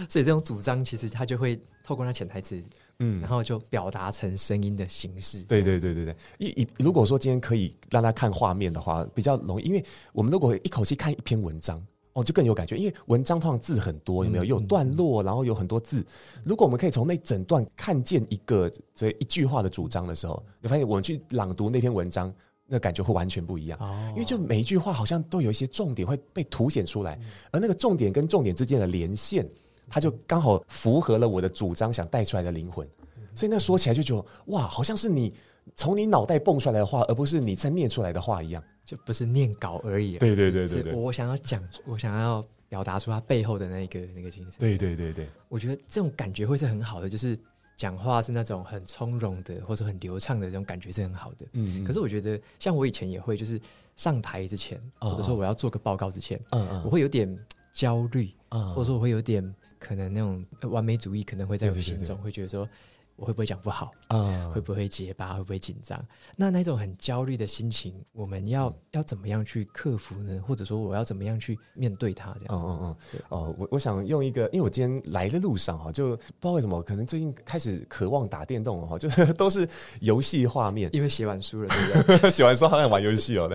[0.09, 2.61] 所以这种主张其实他就会透过那潜台词，
[2.99, 5.44] 嗯，然后就表达成声音的形式。
[5.44, 6.16] 对对对对对。
[6.38, 11.81] 一一如果说今天可以让他看画面的话，比较容易，因为我们如果一口气看一篇文章，
[12.14, 12.77] 哦，就更有感觉。
[12.77, 14.44] 因为文章通常字很多，有没有？
[14.44, 16.05] 有段落，然后有很多字。
[16.42, 22.35] 如果我们可以从那整段看见一个所以一句话的主张的时候，你发现我们去朗读那篇文章。
[22.68, 23.79] 那感觉会完全不一样，
[24.11, 27.18] 因为就每一句话好像都有一些重点会被凸显出来，
[27.52, 29.48] 而那个重点跟重点之间的连线，
[29.88, 32.88] 它就刚好符合了我的主张想带出来的灵魂，
[33.35, 35.33] 所以那说起来就觉得哇，好像是你
[35.76, 40.18] 从你脑袋蹦出来的话，而不是你在念出来的话一样，就不是念稿而已。
[40.18, 44.59] 对对对对对，我想要讲，我想要表达出它背后的那个那个精神。
[44.59, 47.38] 对对对对，我觉得这种感觉会是很好的，就是。
[47.77, 51.47] 讲话是那种很从容的，或者很流畅的这种感觉是很好的。
[51.53, 53.61] 嗯，嗯，可是我觉得，像我以前也会，就是
[53.97, 57.39] 上台之前，或者说我要做个报告之前，嗯嗯，我会有点
[57.73, 62.69] 焦虑，或者说我会有点可能那种完美主义可能会在我心中会觉得说。
[63.16, 64.16] 我会不会讲不好啊？
[64.16, 65.35] 嗯、会不会结巴？
[65.35, 66.02] 会不会紧张？
[66.37, 70.40] 那那种很焦虑的心情，我们要、嗯、要怎么样去克服呢？
[70.46, 72.35] 或者说，我要怎么样去面对它？
[72.38, 79.68] 这样，嗯嗯嗯，哦，我我想用一个，因为我今天来的路上哈，就不知道为什么，可能最近开始渴望打电动哈， 就是都是
[80.00, 82.31] 游戏画面，因为写完书了，对不对？
[82.31, 83.48] 写完书好像玩游戏哦。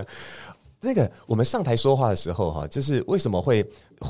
[0.83, 3.63] 那个我们上台说话的时候哈，就是为什么会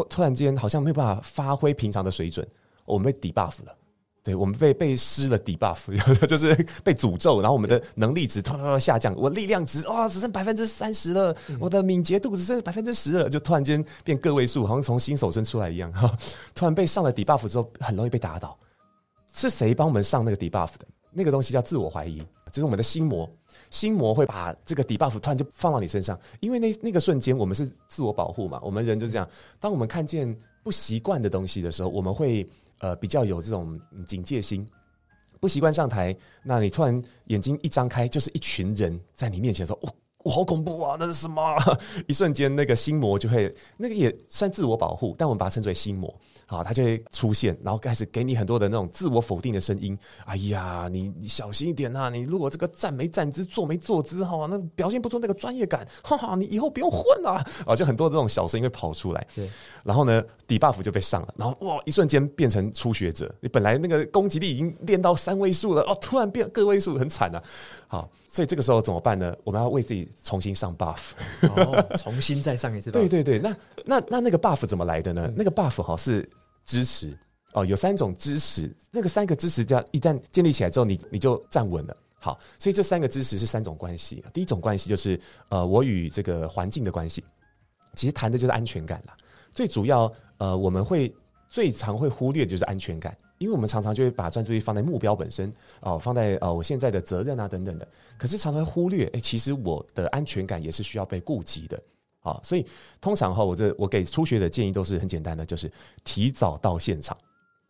[0.09, 2.47] 突然间好像没有办法发挥平常的水准，
[2.85, 3.75] 我们被 debuff 了。
[4.23, 5.87] 对，我们被被施了 debuff，
[6.27, 6.53] 就是
[6.83, 16.07] 被诅咒，然后我们的能力值突然下降，我力量值啊、哦、只剩百分之三十了，嗯、我的敏捷度只剩百分之十了，就突然间变个位数，好像从新手村出来一样哈。
[16.53, 18.55] 突然被上了 debuff 之后，很容易被打倒。
[19.33, 20.85] 是谁帮我们上那个 debuff 的？
[21.11, 22.19] 那个东西叫自我怀疑，
[22.51, 23.27] 就是我们的心魔。
[23.71, 29.27] 心魔会把这个 debuff 突然就放到你身上，因为那那个瞬间我们是自我保护嘛，我们人就是这样。
[29.59, 32.47] 当我们看见不习惯的东西的时候，我们会。
[32.81, 34.67] 呃，比较有这种警戒心，
[35.39, 41.41] 不习惯上台，那你突然眼睛一张开，就是一群人在你面前说：“哦，我好恐怖啊，那是什么？”
[42.07, 46.13] 一瞬间，那个心魔就会，那个也算自我保护，但我们把它称之为心魔。
[46.51, 49.97] 好，他就会出现，然后开始给你很多的那种自我否定的声音。
[50.25, 52.09] 哎呀，你你小心一点呐、啊！
[52.09, 57.73] 你如果这个站没站姿，坐没坐姿，哈，那表现不出那个专业感，哈哈，你以后不用混了啊！
[57.73, 59.25] 就很多这种小声音会跑出来。
[59.33, 59.49] 对，
[59.85, 63.33] 然后呢，debuff 就被上了，然后哇，一瞬间变成初学者。
[63.39, 67.41] 你本来那个攻击力已经练到三位数了，哦，突然变个位数，很惨啊！
[67.87, 69.33] 好，所以这个时候怎么办呢？
[69.45, 71.11] 我们要为自己重新上 buff，
[71.43, 72.91] 哦，重新再上一次。
[72.91, 75.23] 对对对，那那那那个 buff 怎么来的呢？
[75.27, 76.29] 嗯、那个 buff 哈是。
[76.65, 77.17] 支持
[77.53, 81.97] 哦，有三种支持，那个三个支持这样一旦建立起来之后，你你就站稳了。
[82.19, 84.23] 好，所以这三个支持是三种关系。
[84.31, 85.19] 第一种关系就是
[85.49, 87.23] 呃，我与这个环境的关系，
[87.95, 89.17] 其实谈的就是安全感啦。
[89.51, 91.13] 最主要呃，我们会
[91.49, 97.87] 最常会忽略的就是安全感，因为我们常常就会把专注力放在目标本身哦、放在呃我现在的责任啊等等的，
[98.19, 101.81] 可是常常会忽略，哎、其实我的安全感也是需要被顾及的。
[102.21, 102.65] 啊，所以
[102.99, 105.71] 通常哈，我这我给初学的建议都是很简单的，就是
[106.03, 107.17] 提早到现场，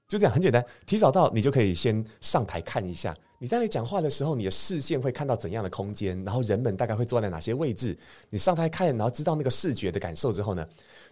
[0.08, 3.16] 就这样很简单，提早到你就可以先上台看一下。
[3.40, 7.98] 你在那讲话的时候，你的视线会看到怎样的空间，然后人们大概会坐在哪些位置。
[8.30, 10.64] 你上台看，然后知道那个视觉的感受之后呢，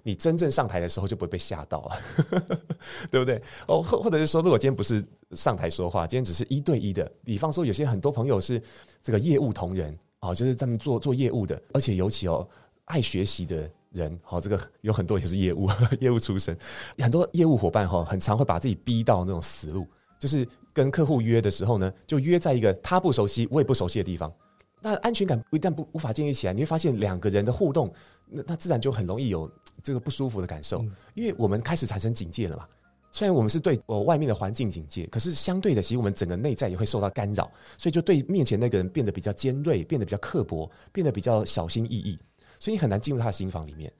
[0.04, 1.98] 你真正上台的时候就不会被吓到了，
[3.10, 3.42] 对不对？
[3.68, 8.62] 哦，或或者是说，如果今天不是上台说话，今天只是一对一的，比方说有些很多朋友是
[9.02, 12.48] 这个业务同仁啊，就是他们做做业务的，而且尤其哦。
[12.90, 15.70] 爱学习的人，好，这个有很多也是业务
[16.02, 16.58] 业务出身，
[16.98, 19.88] 很多业务伙伴哈，很常会把自己逼到那种死路，
[20.20, 24.32] 就是跟客户约的时候呢，就约在一个他不熟悉，我也不熟悉的地方。
[24.82, 27.94] 那安全感一旦不无法建立起来，你会发现两个人的互动，
[28.28, 29.50] 那那自然就很容易有
[29.84, 32.66] 这个不舒服的感受，因为我们开始产生警戒了嘛。
[33.12, 42.18] 虽然我们是对我外面的环境警戒，可是相对的，其实我们整个内在也会受到干扰，所以就对面前那个人变得比较尖锐，变得比较刻薄，变得比较小心翼翼。
[42.60, 43.92] 所以你很难进入他的心房里面。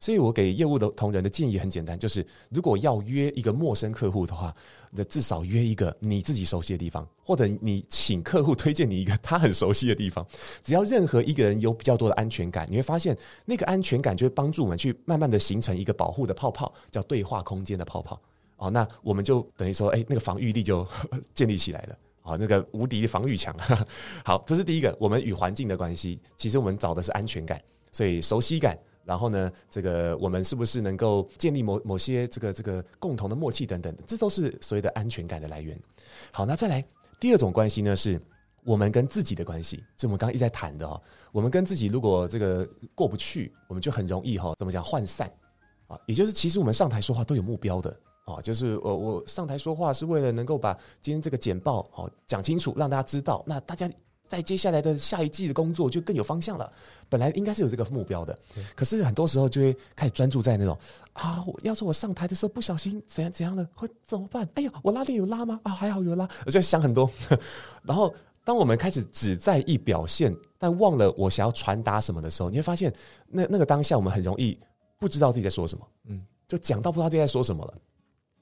[0.00, 4.54] 所以我给业务的同仁的建议很简单，就是如果要约一个陌生客户的话，
[4.92, 10.24] 那至少约一个你自己熟悉的地方，或者你请客户推荐你一个他很熟悉的地方。
[10.62, 18.20] 只要任何一个人有比较多的安全感，你会发现那个安全感就会帮助我们去慢慢的形成一个保护的泡泡，叫对话空间的泡泡。
[18.58, 20.86] 哦，那我们就等于说，哎，那个防御力就
[21.34, 21.98] 建立起来了。
[22.20, 23.52] 好，那个无敌防御墙。
[24.24, 27.60] 好，这是第一个，我们与环境的关系，其实我们找的是安全感，
[27.92, 28.78] 所以熟悉感。
[29.04, 35.80] 然后呢，这个我们是不是能够建立某某些这个这个共同的默契等等，这都是所谓的安全感的来源。
[36.30, 36.84] 好，那再来
[37.18, 38.20] 第二种关系呢，是
[38.64, 41.00] 我们跟自己的关系，是我们刚刚一直在谈的哦。
[41.32, 45.26] 我们跟自己如果这个过不去，我们就很容易哈，怎么讲涣散
[45.86, 45.98] 啊？
[46.04, 53.90] 也就是其实我们上台说话都有目标的啊，就是我我上台说话是为了能够把今天这个简报好讲清楚，让大家知道，那大家。
[54.28, 56.70] 在接下来的下一季的工作就更有方向了。
[57.08, 58.38] 本来应该是有这个目标的，
[58.76, 60.78] 可是很多时候就会开始专注在那种
[61.14, 64.46] 啊，我要是我上台的时候不小心怎样怎样的会怎么办？
[64.54, 65.58] 哎呀，我拉链有拉吗？
[65.62, 67.10] 啊，还好有拉，我就想很多。
[67.82, 68.14] 然后
[68.44, 72.92] 当我们开始只在意表现，但忘了我想要传达什么的时候，你会发现
[73.26, 74.58] 那那个当下我们很容易
[74.98, 77.74] 不知道自己在说什么，嗯，就讲到不知道自己在说什么了。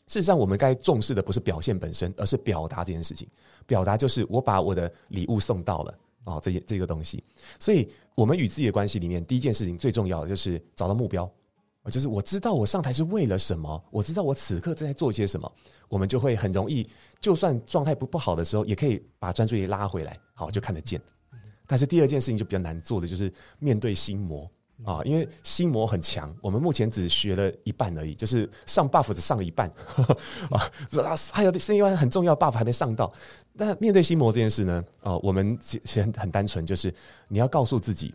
[0.07, 3.29] 事实上，我们该重视的不是表现本身，而是表达这件事情。
[3.67, 7.23] 表达就是我把我的礼物送到了哦，这些这个东西。
[7.59, 11.29] 所以，我们与自己的关系里面，第一件事情最重要的就是找到目标，
[11.91, 15.53] 就是我知道我上台是为了什么，我知道我此刻正在做些什么，
[15.89, 16.89] 我们就会很容易，
[17.21, 21.01] 就算状态不不好的时候，也可以把专注力拉回来，好，就看得见。
[21.67, 24.49] 但是第二件事情就比较难做的，就是面对心魔。
[24.85, 29.69] 啊，因为心魔很强，我们目前只学了一半而已，就是上 buff 只上了一半
[30.51, 30.71] 啊，
[31.33, 33.11] 还有另外很重要 buff 还没上到。
[33.55, 36.93] 那面对心魔这件事呢，啊，我们其实很很单纯，就是
[37.27, 38.15] 你要告诉自己，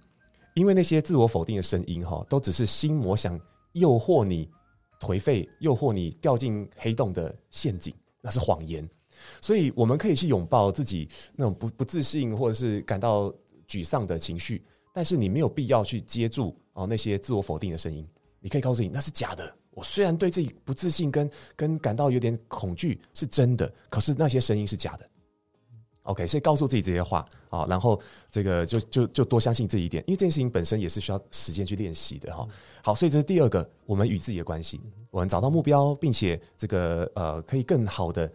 [0.54, 3.39] 因为那些自我否定的声音哈，都只是心魔想
[3.74, 4.47] 诱惑你
[5.00, 8.88] 颓废、诱惑你掉进黑洞的陷阱，那是谎言。
[9.41, 13.34] 所以我们可以去拥抱自己那种不不自信或者是感到
[13.67, 14.63] 沮丧的情绪。
[14.93, 18.08] 但是你没有必要去接住哦那些自我否定的声音，
[18.39, 19.56] 你可以告诉你那是假的。
[19.71, 25.10] 我虽然对自己不自信跟跟感到有点恐惧是真的，可是那些声音是假的。
[26.04, 32.45] OK，所以告诉自己这些话啊，然后这个就就就多相信这一点，因为这件事情本身也是需要时间去练习的哈。
[32.84, 38.30] 好，所以这是第二个，我们与自己的关系，我们找到目标，并且这个呃可以更好的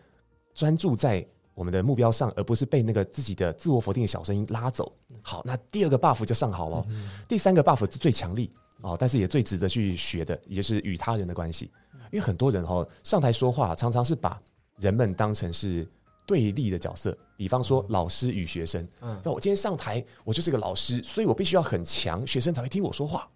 [0.54, 1.26] 专注在。
[1.56, 4.92] 我们的目标上，而不是被那个自己的自我否定的小声音拉走。
[5.22, 6.86] 好，那第二个 buff 就上好了。
[7.26, 11.70] 第三个 buff 是最强力哦，但是也最值得去学的，也就是与他人的关系。
[12.12, 14.38] 因为很多人哈上台说话，常常是把
[14.78, 15.88] 人们当成是
[16.26, 17.16] 对立的角色。
[17.38, 23.26] 比方说老师与学生，嗯，那我今天上台，我就是个老师，所以我必须要很强，学生才会听我说话。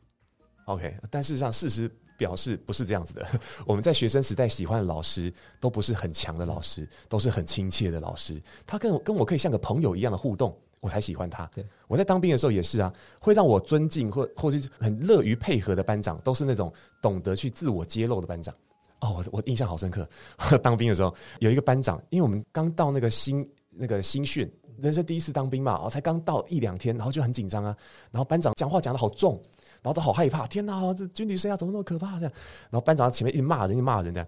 [0.66, 1.90] OK，但事实上事实。
[2.20, 3.26] 表示不是这样子的。
[3.64, 8.38] 我们在学生时代喜欢的老师都不是很强的老师，都是很亲切的老师。
[8.66, 11.46] 他跟我跟我可以像个朋友一样的互动，我才喜欢他。
[11.54, 18.54] 对，我在当兵的时候也是啊，会让我尊敬或或者很乐于配合的班长，都是那种懂得去自我揭露的班长。
[19.00, 20.06] 哦，我我印象好深刻。
[20.62, 24.46] 当兵的时候有一个班长，因为我们刚到那个新那个新训，
[24.83, 27.74] 人生第一次当兵嘛，哦，才刚到一两天，然后就很紧张啊。
[28.11, 29.40] 然后班长讲话讲得好重。
[29.82, 30.92] 然后都好害怕，天哪！
[30.94, 32.18] 这军旅生涯怎么那么可怕？
[32.18, 32.32] 这样，
[32.70, 34.26] 然后班长前面一直骂人，一直骂人的。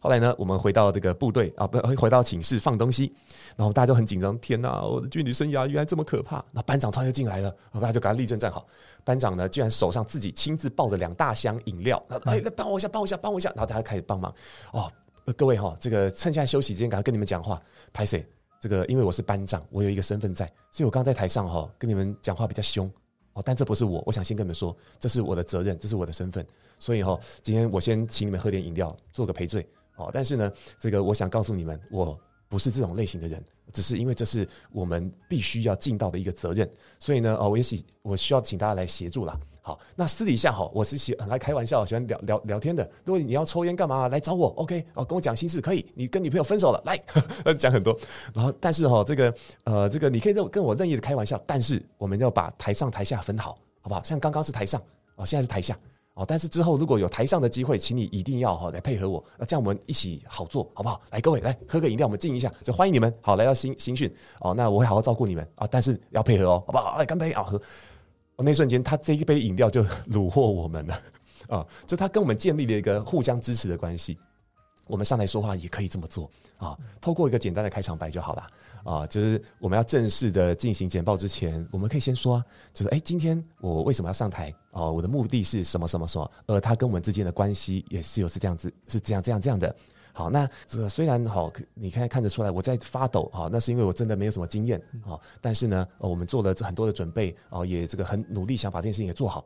[0.00, 3.10] 后来呢，我们回到这个部队啊，不，回到寝室放东西，
[3.56, 4.38] 然后大家都很紧张。
[4.38, 4.82] 天哪！
[4.82, 6.36] 我的军旅生涯原来这么可怕。
[6.52, 8.66] 然后班长突然就进来了，然后大家就赶快立正站好。
[9.02, 13.48] 班长呢，居然手上自己亲自抱着两大箱饮料，哎，来帮我一下，帮我一下，帮我一下。
[13.56, 14.34] 然后大家开始帮忙。
[14.72, 14.92] 哦，
[15.38, 17.58] 各位哈，这个趁现在休息之间，赶快跟你们讲话。
[17.90, 18.26] 拍谢，
[18.60, 22.92] 这个因为我是班长，我有一个身份在，所以我刚刚在台上哈，跟你们讲话比较凶。
[23.34, 26.44] 哦，但这不是我，我想先跟你们说，这是我的责任，这是我的身份，
[26.78, 29.66] 所以哈，今天我先请你们喝点饮料，做个赔罪。
[29.96, 32.18] 哦，但是呢，这个我想告诉你们，我
[32.48, 33.42] 不是这种类型的人，
[33.72, 36.68] 只是因为这是我们必须要尽到的一个责任，
[36.98, 39.38] 所以呢，哦，我也许我需要请大家来协助啦。
[39.66, 42.86] 好，那私底下哈，我是喜很爱开玩笑，喜欢聊聊聊天的。
[43.02, 45.86] 如果你要抽烟干嘛，来找我，OK，哦，跟我讲心事可以。
[45.94, 47.00] 你跟女朋友分手了，来
[47.56, 47.98] 讲很多。
[48.34, 54.02] 然后，但是哈，这个呃，这个你可以跟跟我任意的开玩笑，但是我们要把台上台下分好，好不好？
[54.02, 54.78] 像刚刚是台上，
[55.16, 55.74] 哦，现在是台下，
[56.12, 61.00] 哦，但是之后如果有台上的机会，请你一定要哈来配合我，那这样我们一起好做，好不好？
[61.10, 66.98] 来，各位来喝个饮料，我们敬一下，就欢迎你们，好来到新新训，哦，那我会好好照顾你们啊，但是要配合哦，好不好？
[66.98, 67.58] 来干杯啊，喝。
[68.38, 71.02] 那瞬间，他这一杯饮料就 虏获我们了
[71.48, 71.66] 啊！
[71.86, 74.18] 就他跟我们建立了一个互相支持的关系。
[74.86, 78.46] 我们上台说话也可以这么做啊，透过一个简单的开场白就好了
[78.84, 79.06] 啊。
[79.06, 84.90] 就是我们要正式的进行简报之前，我们可以先说，啊就是哎，今天我为什么要上台啊？
[84.90, 86.30] 我的目的是什么什么什么？
[86.46, 89.74] 而他跟我们之间的关系也是有是这样子，是这样这样这样的。
[90.16, 95.18] 好，那这个虽然好，你看看得出来我在发抖啊，那是因为我真的没有什么经验啊。
[95.40, 99.44] 但是呢，我们做了很多的准备啊，也这个很努力想把这件事情也做好。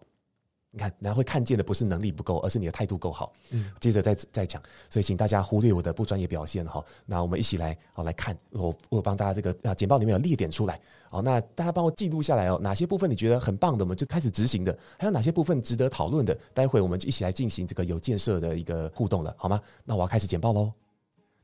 [0.70, 3.32] 你看，然后会看见的不是能力不够，而是你的态度够好。
[3.52, 6.84] 嗯，接着再再讲，所以请大家忽略我的不专业表现哈。
[7.06, 10.78] 那我们一起来好来看，我我帮大家这个啊简报里面有列点出来。
[11.10, 19.58] 好，那大家帮我记录下来哦，哪些部分你觉得很棒的，我们就开始执行的；还有哪些部分值得讨论的，待会我们就一起来进行这个有建设的一个互动了，好吗？
[19.84, 20.70] 那我要开始简报喽。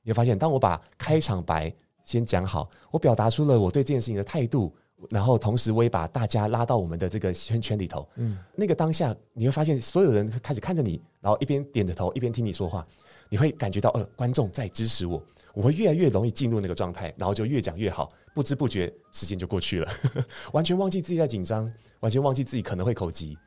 [0.02, 4.70] 你会发现，当我把开场白先讲好，我表达出了我对这件事情的态度。
[5.10, 8.08] 然后同时，我也把大家拉到我们的这个圈圈里头。
[8.16, 12.86] 嗯，那个当下，你会发现所有人开始看着你，然后一边点着头，一边听你说话。
[13.30, 15.20] 你会感觉到，呃，观众在支持我，
[15.54, 18.10] 我会越来越容易进入那个状态，然后就越讲越好。
[18.34, 19.90] 不知不觉，时间就过去了，
[20.52, 23.38] 完全忘记自己在紧张，完全忘记自己可能会口急，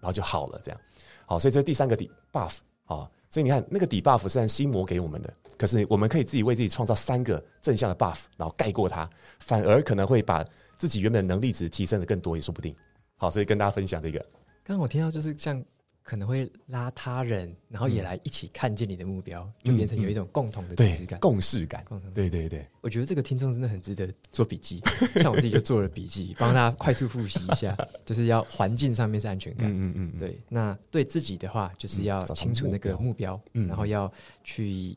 [0.00, 0.60] 然后就好了。
[0.64, 0.80] 这样，
[1.26, 3.08] 好，所以这是第三个底 buff 啊。
[3.28, 9.08] 所以你看，那个底 buff 虽然心魔给我们的，可是我们可以自己为自己创造三个正向的 buff，然后盖过它，
[9.40, 10.44] 反而可能会把。
[10.78, 12.74] 自己原本的能力值提升的更多也说不定。
[13.16, 14.18] 好，所以跟大家分享这个。
[14.62, 15.64] 刚刚我听到就是像
[16.02, 21.84] 可能会拉他人，然后也来一起看见你的目标，嗯、就变成有一种共同的支持感、共识感。
[22.14, 24.80] 对对对，我觉得这个听众真的很值得做笔记。
[25.20, 29.68] 像我自己就做了笔记， 帮大家快速复习一下，就是要环境上面是安全感。
[29.68, 30.20] 嗯嗯嗯。
[30.20, 34.12] 对，那对自己的话，就是要清楚那个目标，嗯、然后要
[34.44, 34.96] 去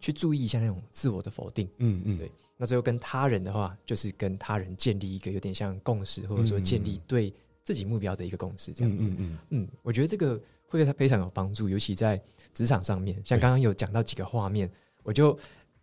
[0.00, 1.68] 去注意一下那种自我的否定。
[1.78, 2.32] 嗯嗯，对。
[2.60, 7.32] 那最后跟他人的话，就是跟他人建立一个有点像共识，或者说建立对
[7.62, 9.06] 自己目标的一个共识，这样子。
[9.10, 12.20] 嗯嗯，嗯，我觉得这个会非常有帮助，尤其在
[12.52, 13.16] 职场上面。
[13.24, 14.68] 像刚刚有讲到几个画面，
[15.04, 15.38] 我就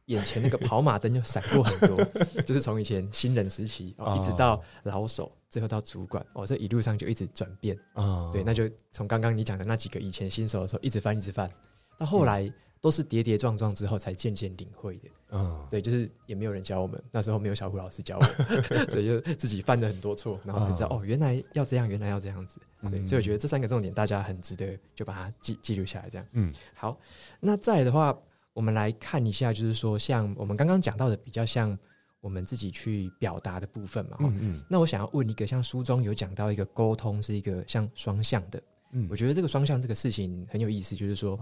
[0.08, 2.04] 眼前那个跑马灯就闪过很多，
[2.44, 7.80] 就是从以前新人时期哦，一直到老手，最后到主管哦，这一路上就一直转变。
[7.94, 11.50] 哦，对，那就从刚刚你讲的那几个以前新手的时候，一直翻一直翻，
[11.98, 12.52] 到后来。
[12.86, 15.10] 都是跌跌撞撞之后才渐渐领会的。
[15.32, 18.24] 嗯，对，就是也没有人教我们，那时候没有小虎老师教我，
[18.88, 22.60] 所以就自己犯了很多错，然后才知道哦，原来要这样，原来要这样子。
[22.92, 26.28] 对，所以我觉得这三个重点大家很值得就把它记记录下来，这样。
[26.34, 26.96] 嗯，好，
[27.40, 28.16] 那再来的话，
[28.54, 31.76] 我们来看一下，就是说像我们刚刚讲到的，比较像
[32.22, 34.18] 我们自己去表达的部分嘛。
[34.20, 34.64] 嗯嗯。
[34.70, 38.62] 那我想要问一个，像书中有讲到一个沟通是一个像双向的。
[38.92, 41.36] 嗯，我觉得这个双向这个事情很有意思，就是说。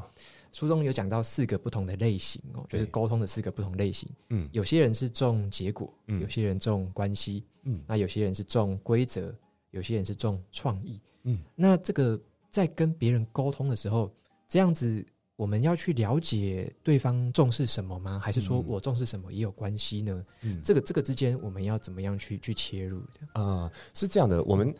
[0.53, 4.07] 书中有讲到四个不同的类型哦，就是沟通的四个不同类型。
[4.29, 9.35] 嗯，有些人是重结果，嗯，有些人重关系，嗯，那有些人是重规则，
[9.71, 11.39] 有些人是重创意，嗯。
[11.55, 12.17] 那这个
[12.51, 14.09] 在跟别人沟通的时候，
[14.47, 15.03] 这样子
[15.35, 18.19] 我们要去了解对方重视什么吗？
[18.19, 20.25] 还是说我重视什么也有关系呢？
[20.43, 23.41] 嗯，这个这个之间我们要怎么样去去切入的？
[23.41, 24.73] 啊，是这样的，我们。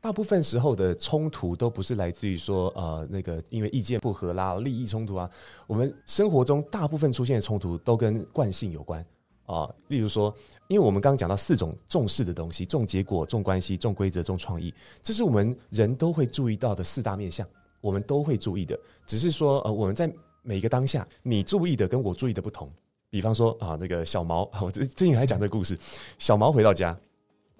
[0.00, 5.28] 大部分时候的冲突都不是来自于说呃那个因为意见不合啦、利益冲突啊。
[5.66, 9.04] 我们生活中大部分出现的冲突都跟惯性有关
[9.44, 9.68] 啊。
[9.88, 10.32] 例如说，
[10.68, 14.72] 因为我们刚刚讲到四种重视的东西：重结果、重关系、重规则、重创意，
[15.02, 17.46] 这是我们人都会注意到的四大面向，
[17.80, 18.78] 我们都会注意的。
[19.04, 20.08] 只是说呃我们在
[20.42, 22.70] 每一个当下，你注意的跟我注意的不同。
[23.10, 25.76] 比方说啊，那个小毛，我最近还讲这个故事，
[26.18, 26.96] 小毛回到家。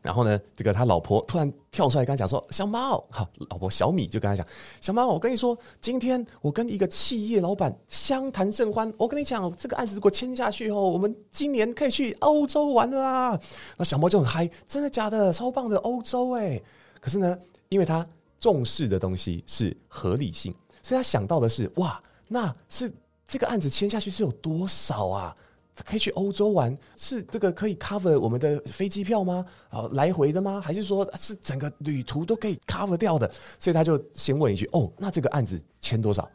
[0.01, 4.47] 然后呢，这个他老婆突然跳出来跟他讲说：“小猫，好，老婆小米就跟他讲，
[4.81, 8.91] 小猫，我跟你说，今天我跟一个企业老板相谈甚欢。
[8.97, 13.41] 我跟你讲，这个案子如果签下去后，我们今年可以去欧洲玩了啦。
[13.77, 15.33] 那小猫就很嗨，真的假的？
[15.33, 16.63] 超棒的欧洲哎！
[17.01, 17.37] 可是呢，
[17.69, 18.07] 因为他
[18.39, 22.91] 重视的东西是合理性，所以他想到的是，哇，那是
[23.27, 25.37] 这个案子签下去是有多少啊？”
[25.85, 29.45] 可以去欧洲玩，是这个可以 cover 我们的飞机票吗？
[29.71, 30.61] 啊，来回的吗？
[30.61, 33.31] 还是说是整个旅途都可以 cover 掉的？
[33.59, 36.29] 所以他就先问一句：“哦，那这个案子签多少？”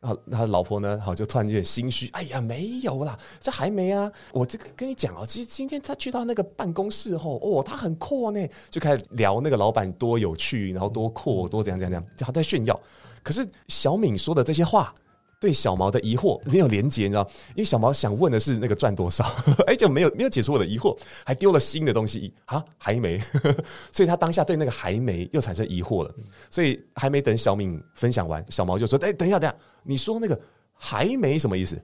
[0.00, 4.10] 然后他老婆呢，好就突然有点心虚：“哎呀，没有啦，这还没啊。
[4.32, 12.78] 我这个跟你讲哦，其实今天他去到那个办公室后，哦，他很阔呢，就开始聊那个老板多有趣，然后多阔，多怎样怎样怎样，就他在炫耀。
[13.22, 14.94] 可是小敏说的这些话。
[15.38, 17.28] 对小毛的疑惑没有连接，你知道？
[17.50, 19.24] 因为小毛想问的是那个赚多少，
[19.66, 23.18] 哎，就没有没有解除我的疑惑，还丢了新的东西啊，还没，
[23.92, 26.14] 所以他当下对那个还没又产生疑惑了，
[26.50, 30.40] 所以还没等小敏分享完，小毛就说：“哎，等一下，等一下，你说那个
[30.72, 31.80] 还没什么意思？”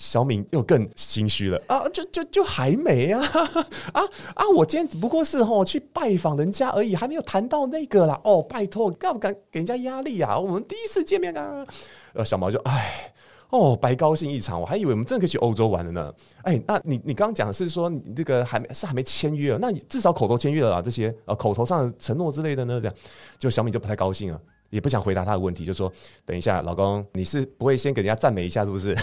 [0.00, 3.22] 小敏又更心虚了啊，就就就还没啊
[3.92, 4.02] 啊
[4.34, 4.48] 啊！
[4.56, 8.18] 我今天只不过是吼去拜访人家而已，还没有谈到那个啦。
[8.24, 10.38] 哦，拜托，敢不敢给人家压力啊？
[10.38, 11.66] 我们第一次见面啊。
[12.14, 13.12] 呃，小毛就唉，
[13.50, 16.10] 哦，白高兴一场，我还以为我们真的可以去欧洲玩了呢。
[16.44, 22.80] 哎，那你你刚刚讲是说你这个还没是还没签约，那你至少口头签约了啊，这些呃口头上的承诺之类的呢？
[22.80, 22.96] 这样，
[23.38, 24.40] 就小敏就不太高兴了，
[24.70, 25.92] 也不想回答他的问题，就说
[26.24, 28.96] 等一下，老公，你是不会先给人家赞美一下是不是？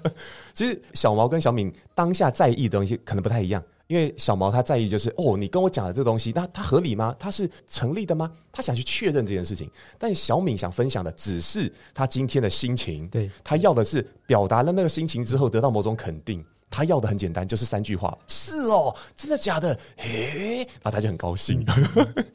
[0.54, 3.62] 其实小毛跟小敏当下在意的东西可能不太一样。
[3.88, 7.16] 因为小毛他在意就是哦，你跟我讲的这个东西，那它合理吗？
[7.18, 8.30] 它是成立的吗？
[8.52, 9.70] 他想去确认这件事情。
[9.96, 16.44] 但小敏想分享的只是他今天的心情，对，他要的是表达了那个心情之后得到某种肯定。
[16.70, 19.74] 他要的很简单，就是三句话：是哦，真的假的？
[19.96, 21.64] 嘿，然后他就很高兴。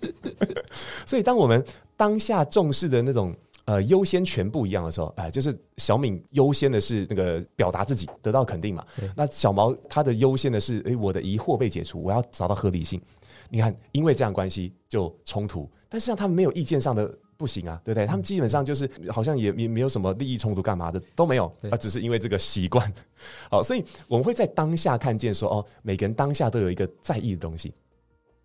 [1.05, 1.63] 所以当我们
[1.97, 3.35] 当下重视的那种。
[3.65, 8.85] 呃，优先权不一样的时候，哎、呃，就是小敏优先的是那个表达自己得到肯定嘛。
[9.15, 13.01] 那小毛他的优先的是，哎、欸，我的疑惑被解除，我要找到合理性。
[13.49, 18.05] 你看，因为这样关系就冲突，但实际上他们没有意见上的不行啊，对不对？
[18.05, 22.93] 他们基本上就是好像也也没有什么利益冲突，干嘛的都没有，啊，只是因为这个习惯。
[23.49, 27.73] 好，所以我们会在当下看见说，哦，每个人当下都有一个在意的东西，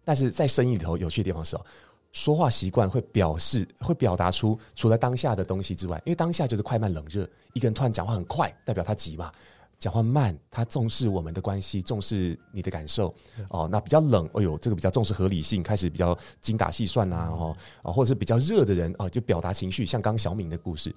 [0.05, 1.67] 但是在生意里头有趣的地方是哦。
[2.13, 7.29] 说话习惯会表示，会表达出除了当下的东西之外，因为当下就是快慢冷热。
[7.53, 9.31] 一个人突然讲话很快，代表他急嘛；
[9.79, 13.15] 讲话慢，他重视我们的关系，重视你的感受。
[13.51, 20.95] 哦，那比较冷，哎呦，这个比较重视合理性，开始比较精打细算呐、啊，哦，或者是比较热的人哦，就表达情绪，像刚小敏的故事。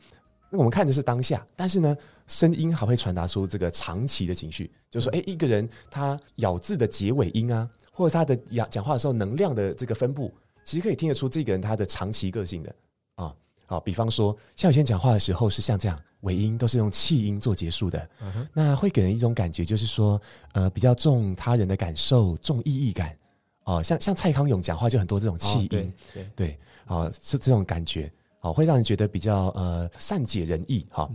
[0.49, 1.95] 那我们看的是当下，但是呢，
[2.28, 10.32] 声音还会传达出这个长期的情绪，就是说，哎，一个人他咬字的结尾音啊，或者他的讲讲话的时候能量的这个分布。
[10.64, 12.76] 其实可以听得出这个人他的长期个性的
[13.16, 13.36] 啊，
[13.66, 18.09] 好，比方说像有些人讲话的时候是像这样，尾音都是用气音做结束的，
[18.53, 20.22] 那会给人一种感觉，就是说
[20.53, 23.18] 呃比较重他人的感受，重意义感。
[23.64, 26.30] 哦，像像蔡康永讲话就很多这种气音，对对。
[26.36, 31.09] 对，啊是这种感觉，好会让人觉得比较呃善解人意哈，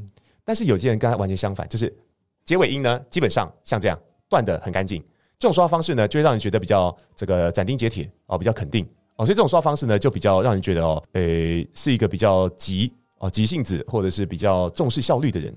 [0.44, 1.92] 但是有些人跟他完全相反，就是
[2.44, 5.02] 结尾音呢基本上像这样断的很干净，
[5.38, 8.88] 这种说话方式呢就会让人觉得比较这个斩钉截铁哦，比较肯定。
[9.16, 15.54] 哦，所以这种说话方式呢，就比较让人觉得哦，诶、欸，是一个比较急哦，急性子，或者是比较重视效率的人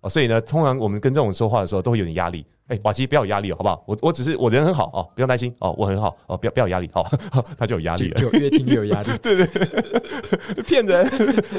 [0.00, 0.08] 哦。
[0.08, 2.46] 所以呢，通常我们跟这种说话的时候，都会有点压力。
[2.68, 3.82] 哎、欸，瓦基不要有压力哦，好不好？
[3.84, 7.04] 我我只是我人很好哦，不用担心哦，我很好哦，不要不要有压力哦，
[7.58, 9.08] 他就有压力了，就越听越有压力。
[9.20, 11.04] 对对对， 骗人，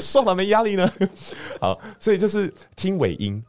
[0.00, 0.90] 说法没压力呢。
[1.60, 3.42] 好，所以这是听尾音。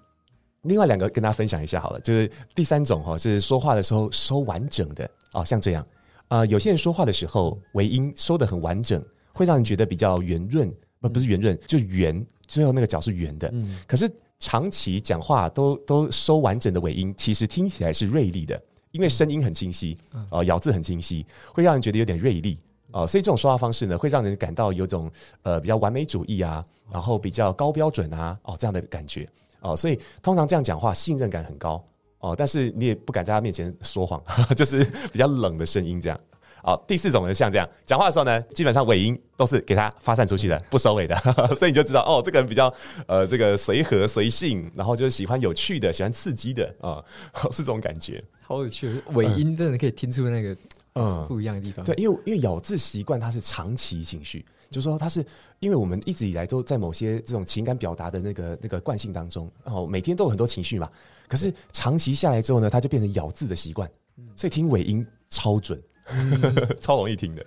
[0.64, 5.86] 另外两个跟大家分享一下好了，就是第三种哈，是说话的时候收完整的哦，像这样。
[6.28, 9.04] 啊、呃，有些人说话的时候尾音收得很完整，
[9.34, 13.50] 会让人觉得比较圆润，不不是圆润，就圆，最后那个角是圆的。
[13.54, 18.62] 嗯，可是长期讲话都都收完整的尾音，其实听起来是锐利的，
[18.92, 22.60] 因为声音很清晰，啊、呃，咬字很清晰，会让人觉得有点锐利
[22.92, 23.08] 啊、呃。
[23.08, 25.12] 所以这种说话方式呢，会让人感到有种
[25.44, 29.24] 呃比较完美主义啊，然后比较高标准啊，哦这样的感觉
[29.62, 29.76] 哦、呃。
[29.76, 31.84] 所以通常这样讲话，信任感很高。
[32.24, 34.24] 哦，但是你也不敢在他面前说谎，
[34.56, 36.18] 就是比较冷的声音这样。
[36.64, 41.14] 哦，第四种人像这样讲话的时候呢，基本上尾音都是给他发散出去的，不收尾的，
[41.60, 42.74] 所以你就知道哦，这个人比较
[43.08, 47.04] 呃这个随和随性，然后就是喜欢有趣的，喜欢刺激的啊、
[47.44, 48.24] 哦， 是这种感觉。
[48.42, 50.56] 好有趣，尾音真的可以听出那个
[50.94, 51.84] 嗯不一样的地方。
[51.84, 54.46] 嗯、对，因为因为咬字习惯它是长期情绪。
[54.72, 55.24] 就是说，它是
[55.60, 60.90] 因为我们一直以来都在某些这种情感表达的那个那个惯性当中，然后每天都有很多情绪嘛。
[61.34, 63.90] 可是长期下来之后呢，他就变成咬字的习惯，
[64.36, 66.40] 所以听尾音超准，嗯、
[66.80, 67.44] 超容易听的。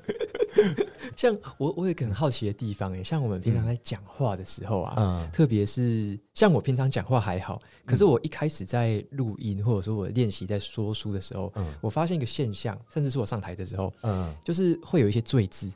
[1.14, 15.70] 像我，我有一个很好奇的地方诶，像我们平常在讲话的时候啊，嗯、特别是像我平常讲话还好，可是我一开始在录音或者说我练习在说书的时候，嗯、我发现一个现象，甚至是我上台的时候，嗯，就是会有一些赘字。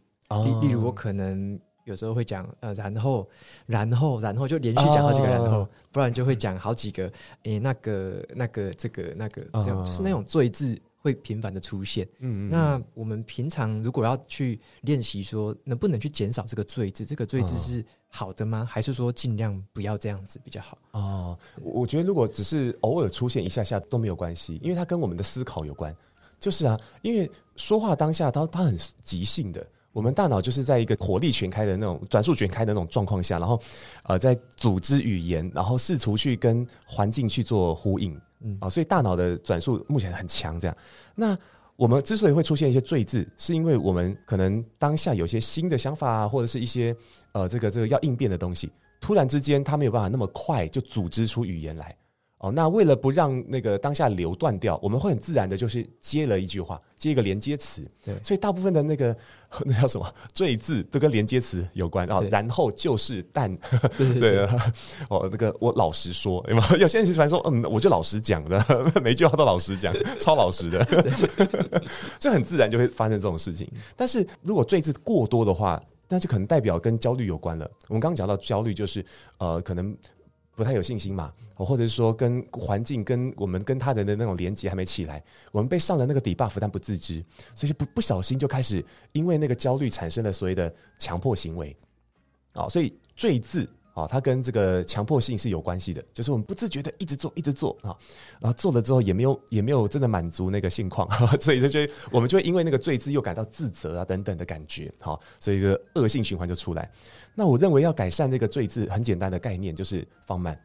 [0.45, 1.59] 例例如，我可能
[1.91, 3.28] 有时候会讲呃，然后，
[3.66, 7.12] 然后，然后就连续讲好几个然后，不然就会讲好几个，
[7.43, 12.07] 诶，那个，那个，这个，那个，这样就是那种赘字会频繁的出现。
[12.20, 12.49] 嗯嗯。
[12.49, 17.05] 那我们平常如果要去练习，说能不能去减少这个赘字？
[17.05, 18.64] 这个赘字是好的吗？
[18.64, 20.78] 还是说尽量不要这样子比较好？
[20.93, 25.95] 哦，我觉得如果只是偶尔出现一下下都没有关系，因为它跟我们的思考有关。
[26.38, 29.66] 就是啊，因为说话当下它它很即兴的。
[29.93, 33.61] 我们大脑就是在一个火力全开的那种转速全开的那种状况下，然后
[34.05, 38.57] 呃，在组织语言，然后试图去跟环境去做呼应，嗯。
[38.61, 40.61] 啊，所以大脑的转速目前很强。
[40.61, 40.76] 这样，
[41.14, 41.36] 那
[41.76, 46.95] 我们之所以会出现一些赘字，是因为我们可能当下有些新的想法啊，或者是一些
[47.32, 48.70] 呃这个这个要应变的东西，
[49.01, 51.97] 突然之间它没有办法那么快就组织出语言来
[52.41, 57.86] 哦，那为了不让那个当下流断掉，我们会很自然的，就是接了一句话，接一个连接词。
[58.03, 59.14] 对，所以大部分的那个
[59.66, 62.18] 那叫什么赘字都跟连接词有关啊。
[62.30, 63.55] 然后就是但，
[63.99, 64.47] 对，对， 对
[65.11, 66.76] 哦，那个我老实说，有没有？
[66.80, 68.59] 有些人喜欢说，嗯，我就老实讲的，
[69.05, 70.82] 每句话都老实讲，超老实的，
[72.18, 73.70] 这很自然就会发生这种事情。
[73.95, 75.78] 但是如果赘字过多的话，
[76.09, 77.70] 那就可能代表跟焦虑有关了。
[77.88, 79.05] 我们刚刚讲到焦虑，就是
[79.36, 79.95] 呃，可能。
[80.57, 81.32] 不太有信心嘛，
[81.65, 91.77] 或者是说跟环境、跟我们跟他人的那种连接还没起来，我们被上了那个 debuff，但不自知，所以就不不小心就开始因为那个焦虑产生了所谓的强迫行为。
[92.53, 97.95] 啊，所以赘字啊，它跟这个强迫性是有关系的，就是我们不自觉的一直做、一直做啊，
[98.41, 101.09] 然后做了之后也没有也没有真的满足那个性况，
[101.41, 106.91] 所以就觉得我们就会因为那个赘字又感到自责啊等等的感觉，好，所以一个恶性循环就出来。
[107.37, 110.61] 那我认为要改善这个赘字，很简单的概念就是放慢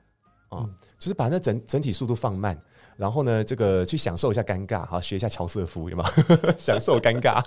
[0.49, 2.59] 啊，嗯、就是把那整整体速度放慢，
[2.97, 6.05] 然后呢，这个去享受一下尴尬，好，学一下乔瑟夫，有吗？
[6.57, 7.43] 享受尴尬，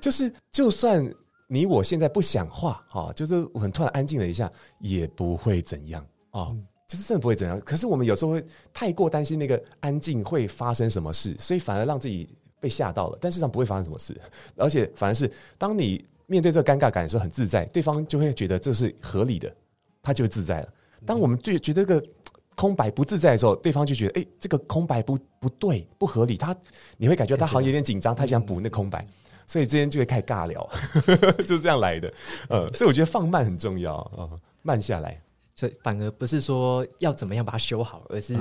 [0.00, 1.02] 就是就算
[1.48, 4.50] 你我现在不讲话，哈，就是我很突然安静了一下，
[4.80, 7.60] 也不会怎样啊，嗯、就是真的不会怎样。
[7.60, 12.28] 可是我们有时候会太过担心那个安静会发生什么事，所以反而让自己
[12.60, 14.18] 被吓到了，但事实上不会发生什么事，
[14.56, 16.04] 而且反而是当你。
[16.28, 19.54] 面对这个尴尬感的时候很自在，对方就会觉得这是合理的，
[20.00, 20.68] 他就会自在了。
[21.06, 22.06] 当我们对觉得这个
[22.54, 26.36] 空白不自在的时候，对方就觉得哎，这个空白不不对，不合理。
[26.36, 26.54] 他
[26.96, 29.04] 你会感觉他好像有点紧张，他想补那空白，
[29.46, 30.68] 所以之间就会开始尬聊，
[31.38, 32.12] 就是这样来的。
[32.48, 34.30] 呃，所以我觉得放慢很重要啊，
[34.62, 35.20] 慢下来。
[35.54, 38.36] 所以反而不是说要怎么样把它修好，而是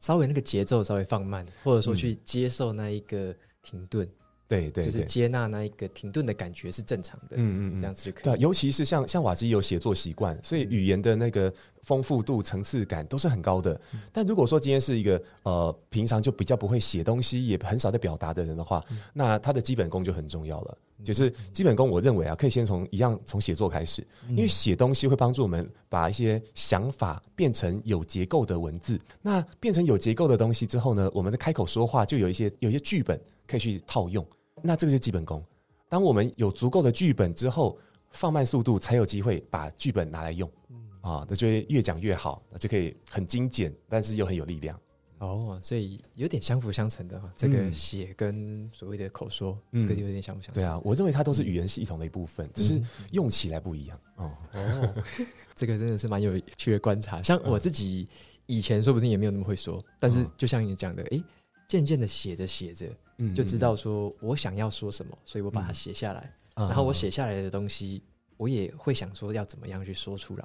[0.00, 4.08] 稍微那个节奏稍微放慢，或者说去接受那一个停顿。
[4.48, 8.22] 对对，就是接纳那一个停顿的感觉是正常的，嗯嗯，这样子就可以。
[8.24, 13.78] 对，尤其是像像瓦基有写作习惯，所以语言的那个丰富度、层次感都是很高的。
[14.10, 18.82] 但如果说今天是一个呃平常就比较不会写东西，也很少在表达的人的话，
[19.12, 20.78] 那他的基本功就很重要了。
[21.04, 28.98] 就是基本功，我认为啊，可以先从一样从写作开始，因为写东西会帮助我们把一些想法变成有结构的文字。
[29.22, 34.24] 那变成有结构的东西之后呢，我们的开口说话就有一些有一些剧本可以去套用。
[34.62, 35.44] 那这个就是基本功。
[35.88, 37.76] 当我们有足够的剧本之后，
[38.10, 40.48] 放慢速度，才有机会把剧本拿来用。
[41.00, 44.78] 啊，那就会越讲越好，那就可以很精简，但是又很有力量。
[45.18, 47.32] 哦，所以有点相辅相成的哈。
[47.34, 50.62] 这个写跟所谓的口说，这个有点相辅相成。
[50.62, 52.80] 对啊，我认为它都是语言系统的一部分，只是
[53.12, 53.98] 用起来不一样。
[54.16, 55.04] 哦哦，
[55.56, 57.22] 这个真的是蛮有趣的观察。
[57.22, 58.06] 像我自己
[58.46, 61.22] 以前说不定也没有那么会说，但是就像你讲的，诶，
[61.68, 62.86] 渐渐的写着写着。
[63.34, 66.32] 就知道说我想要说什么，所以我把它写下来。
[66.54, 68.02] 然后我写下来的东西，
[68.36, 70.44] 我也会想说要怎么样去说出来。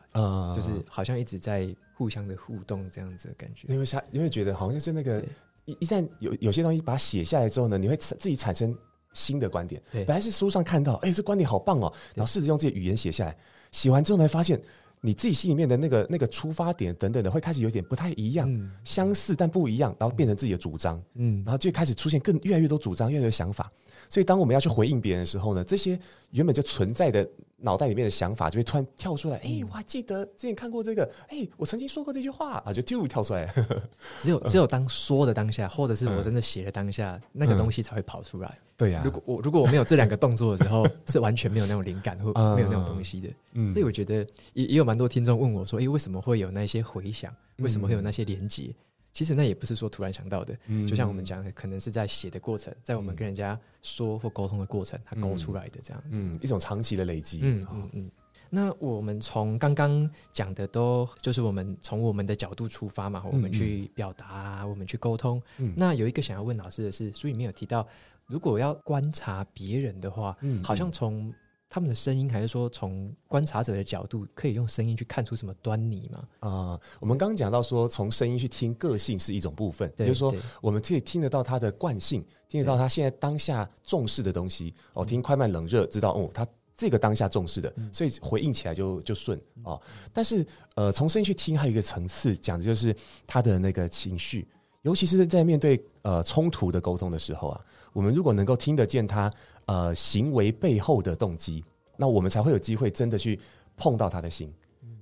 [0.56, 3.68] 就是好像一直在互相的互动这样子的感觉。
[3.68, 5.24] 因为下，因为觉得好像就是那个
[5.66, 8.76] 一一旦有有些东西把它写下来之后呢，你会自己产生
[9.14, 9.82] 新的观点。
[9.92, 13.38] 本来是书上看到，哎，这观点好棒哦，然后试着用自己语言写下来，
[13.72, 14.62] 写完之后呢，发现。
[15.06, 23.70] 你自己心里面的那个那个出发点等等的，会开始有点不太一样，嗯、相似但不一样，然后变成自己的主张，嗯，然后就开始出现更越来越多主张，越来越多想法。
[24.10, 26.00] 所以当我们要去回应别人的时候呢，这些
[26.32, 27.28] 原本就存在的
[27.64, 29.38] 脑袋里面的想法，就会突然跳出来。
[29.38, 33.48] 哎、欸，我还记得之前看过这个，哎、欸，我曾经说过这句话啊，就就跳出来。
[34.22, 38.60] 只有 只有当说的当下，或者是我真的写的当下，嗯、那个东西才会跑出来。
[38.76, 43.30] 对呀，如果我如果我没有这两个动作的时候， 是完全没有那种灵感或没有那种东西的。
[43.54, 47.34] 嗯，所以我觉得也也有蛮多听众问我说，诶，为什么会有那些回响？
[47.58, 48.74] 为什么会有那些连接？
[49.14, 50.58] 其实那也不是说突然想到的，
[50.88, 57.40] 就像我们讲的，可能是在写的过程，在我们跟人家说或沟通的过程，它勾出来的这样子，嗯，一种长期的累积。
[57.44, 58.12] 嗯嗯嗯。
[58.50, 65.42] 那我们从刚刚讲的都就是我们从我们的角度出发嘛，我们去表达，我们去沟通。
[65.76, 67.88] 那有一个想要问老师的是，书里面有提到。
[68.26, 71.32] 如果要观察别人的话，嗯，好像从
[71.74, 76.20] 他们的声音，还是说从观察者的角度，可以用声音去看出什么端倪吗？
[76.40, 84.72] 啊、呃，我们刚刚讲到说，从声音去听个性是一种部分，对就是说，我们可以听得到他的惯性，听得到他现在当下重视的东西。
[84.94, 86.46] 哦，听快慢冷热，知道哦，他
[86.78, 89.82] 这个当下重视的，所以回应起来就就顺哦。
[90.14, 90.46] 但是，
[90.76, 92.96] 呃，从声音去听，还有一个层次，讲的就是
[93.26, 94.48] 他的那个情绪，
[94.84, 97.60] 尤其是在面对呃冲突的沟通的时候啊。
[97.94, 99.32] 我们如果能够听得见他
[99.66, 101.64] 呃行为背后的动机，
[101.98, 103.40] 那我们才会有机会真的去
[103.78, 104.52] 碰到他的心。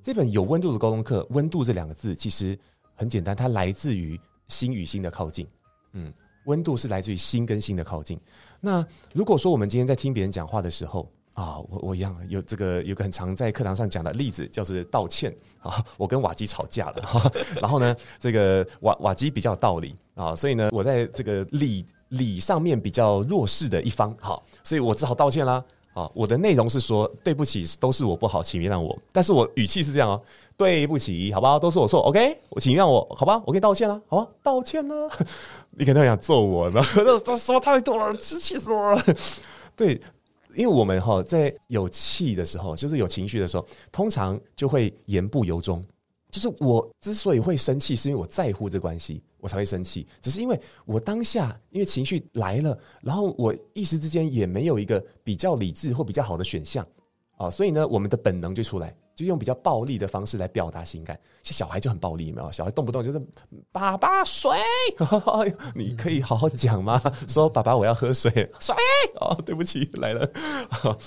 [0.03, 2.57] 这本有温度的沟通课，温度这两个字其实
[2.95, 5.47] 很简单，它来自于心与心的靠近。
[5.93, 6.12] 嗯，
[6.45, 8.20] 温度是来自于心跟心的靠近。
[8.59, 15.86] 那如果说我们今天在听别人讲话的时候，啊，我我一样有这个有个很常在课堂上讲的例子，叫做道歉 啊。
[15.97, 17.32] 我跟瓦基吵架了，啊、
[17.62, 25.62] 然后呢，这个瓦瓦基比较有道理啊，所以呢，我在这个例理上面比较弱势的一方，好，所以我只好道歉啦。
[25.93, 28.97] 啊，我的内容是说对不起，都是我不好，请原谅我。
[29.12, 30.22] 但是我语气是这样哦，
[30.55, 31.59] 对不起，好不好？
[31.59, 33.43] 都是我错，OK，我请原谅我，好吧？
[33.45, 34.32] 我给你道歉了，好吧？
[34.41, 35.09] 道歉了，
[35.78, 36.82] 你可能想揍我呢？
[36.95, 39.03] 这这说太多了，气死我了。
[39.76, 40.01] 对。
[40.53, 45.82] 因为我们哈在有气的时候，就是有情绪的时候，通常就会言不由衷。
[46.32, 50.07] 就是我之所以会生气，是因为我在乎这关系，我才会生气。
[50.21, 56.88] 只是因为我当下因为情绪来了，然后我一时之间也没有一个比较理智或比较好的选项
[57.38, 58.95] 啊，所以呢，我们的本能就出来。
[59.13, 62.49] 就用比较暴力的方式来表达情感，像小孩就很暴力，没有？
[62.49, 63.21] 小孩动不动就是
[63.71, 64.49] 爸爸水，
[65.75, 66.99] 你可以好好讲吗？
[67.27, 68.73] 说爸爸我要喝水，水
[69.19, 70.27] 哦，对不起来了。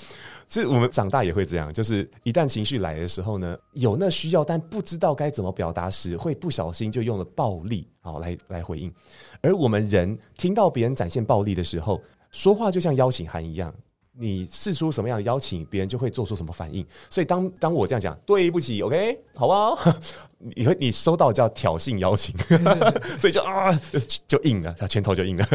[0.47, 8.93] 其实我们长大也会这样，就是一旦情绪来的时候呢，有那需要但不知道该怎么表达时，会不小心就用了暴力好来来回应。
[9.41, 13.73] 而我们人听到别人展现暴力的时候，说话就像邀请函一样。
[14.17, 16.85] 你释出什么样的邀请，别人就会做出什么反应。
[17.09, 19.77] 所以当当我这样讲，对不起，OK，好不好？
[20.39, 22.33] 你会你收到叫挑衅邀请，
[23.19, 23.77] 所以就啊
[24.25, 25.45] 就硬了，他拳头就硬了。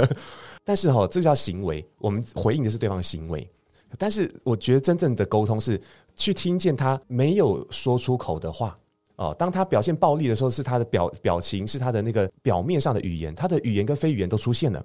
[0.62, 3.50] 但是哈，这叫行为，我们回应的是对方的行为。
[3.98, 5.80] 但是我觉得真正的沟通是
[6.14, 8.78] 去听见他没有说出口的话
[9.16, 9.34] 哦。
[9.38, 14.84] 当他表现暴力的时候，是他的表表情，是他的那个表面上的语言，他的语言跟非语言都出现了。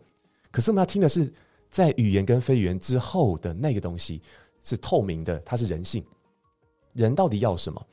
[0.52, 1.32] 可是我们要听的是。
[1.68, 4.22] 在语言跟非语言之后的那个东西
[4.62, 6.02] 是透明的，它是人性。
[6.94, 7.86] 人到底要什么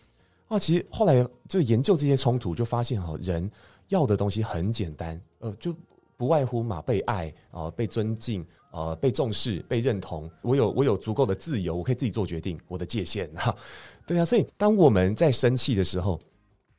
[0.47, 0.59] 啊？
[0.59, 3.51] 其实后来就研究这些冲突，就发现哈，人
[3.89, 5.75] 要的东西很简单，呃，就
[6.17, 10.29] 不外乎嘛，被爱啊，被尊敬呃，被重视，被认同。
[10.41, 13.55] 我有我有足够的自由，我可以自己做决定，我的界限哈。
[14.07, 16.19] 对啊，所以当我们在生气的时候，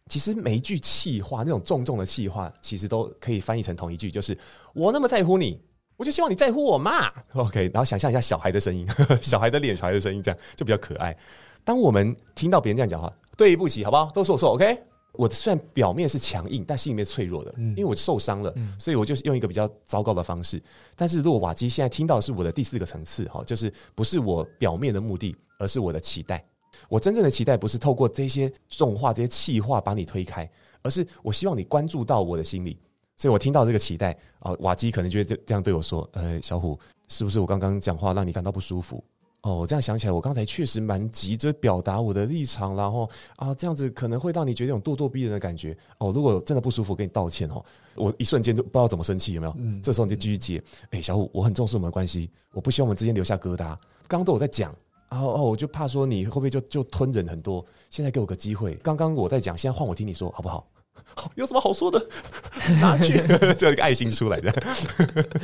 [0.09, 4.37] 其实每一句气话，那种重重的气话，其实都可以翻译成同一句，就是
[4.73, 5.61] 我那么在乎你。
[5.95, 8.85] 我就希望你在乎我嘛， OK，然后想象一下小孩的声音，
[9.21, 11.15] 小孩的脸，小孩的声音，这样就比较可爱。
[11.63, 14.09] 当我们听到别人这样讲话，对不起，好不好？
[14.11, 14.92] 都是我错，OK。
[15.13, 20.61] 我虽然表面是强硬，但心里面脆弱的，因为我受伤了，所以我就是用一个比较糟糕的方式。
[20.95, 26.43] 但是如果瓦基现在听到的是我的第四个层次，哈，就是不是我表面的目的，而是我的期待。
[26.89, 30.49] 我真正的期待不是透过这些重话、这些气话把你推开，
[30.81, 32.79] 而是我希望你关注到我的心里。
[33.15, 39.03] 所以我听到这个期待啊，瓦基可能就会这这样对我说：“呃，小虎，是不是我刚刚讲话让你感到不舒服？
[39.43, 45.77] 哦，我这样想起来，我刚才确实蛮急着表达我的立场，然后啊，这样子可能会让你觉得有咄咄逼人的感觉。
[45.97, 47.63] 哦，如果真的不舒服，跟你道歉哦。
[47.95, 49.53] 我一瞬间就不知道怎么生气，有没有？
[49.57, 50.63] 嗯，这时候你就继续接。
[50.91, 53.77] 哎，小虎，我很重视我们的关系，我不希望我们之间留下疙瘩。
[54.07, 54.73] 刚刚都有在讲，
[55.09, 57.63] 然后哦，我就怕说你会不会就就吞忍很多。
[57.89, 60.65] 现在给我个机会，刚刚我在讲，现在换我听你说，好不好？”
[61.35, 62.03] 有什么好说的？
[62.81, 63.13] 拿去，
[63.57, 64.51] 就一个爱心出来的，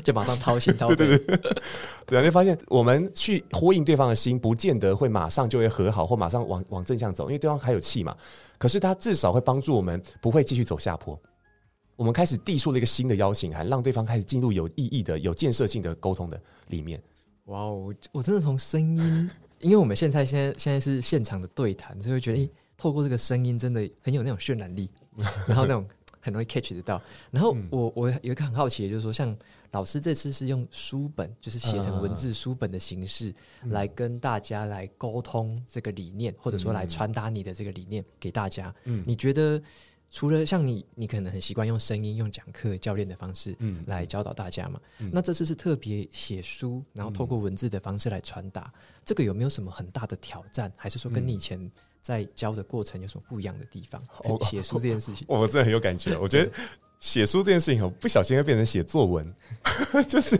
[0.04, 0.96] 就马上掏心掏肺。
[0.96, 1.52] 对对对，
[2.08, 8.16] 然后，就发现我们去呼应对方的心，不见得会马上就会和好，或马上往往正向走，因为对方还有气嘛。
[8.58, 11.20] 可是他至少会帮助我们不会继续走下坡。
[11.96, 17.02] 我们开始递出了一个新的邀请函，让对方开始进入有意义的、有建设性的沟通的里面。
[17.46, 19.30] 哇哦，我真的从声音，
[19.60, 24.90] 因为我们现在现在现在是现场的对谈，所以会觉得，诶，透过这个声音，真的很有那种渲染力。
[25.48, 25.86] 然后那种
[26.20, 27.02] 很容易 catch 得到。
[27.32, 29.36] 然后我我有一个很好奇的，就是说，像
[29.72, 33.34] 老师这次是用书本，就是写成文字书本的形式，
[33.66, 38.74] 来跟大家来沟通这个理念，或者说来传达你的这个理念给大家。
[38.86, 39.62] 嗯，你觉得
[40.10, 44.80] 除了像你，你可能很习惯用声音、用讲课教练的方式，嗯，来教导大家嘛？
[45.12, 48.72] 那这次是特别写书，然后透过文字的方式来传达，
[49.06, 50.72] 这个有没有什么很大的挑战？
[50.76, 51.72] 还是说跟你以前？
[52.02, 54.02] 在教的过程有什么不一样的地方？
[54.50, 56.18] 写书这件事情， 我真的很有感觉。
[56.18, 56.52] 我觉得。
[57.00, 59.26] 写书这件事情哦，不小心会变成写作文，
[60.06, 60.38] 就是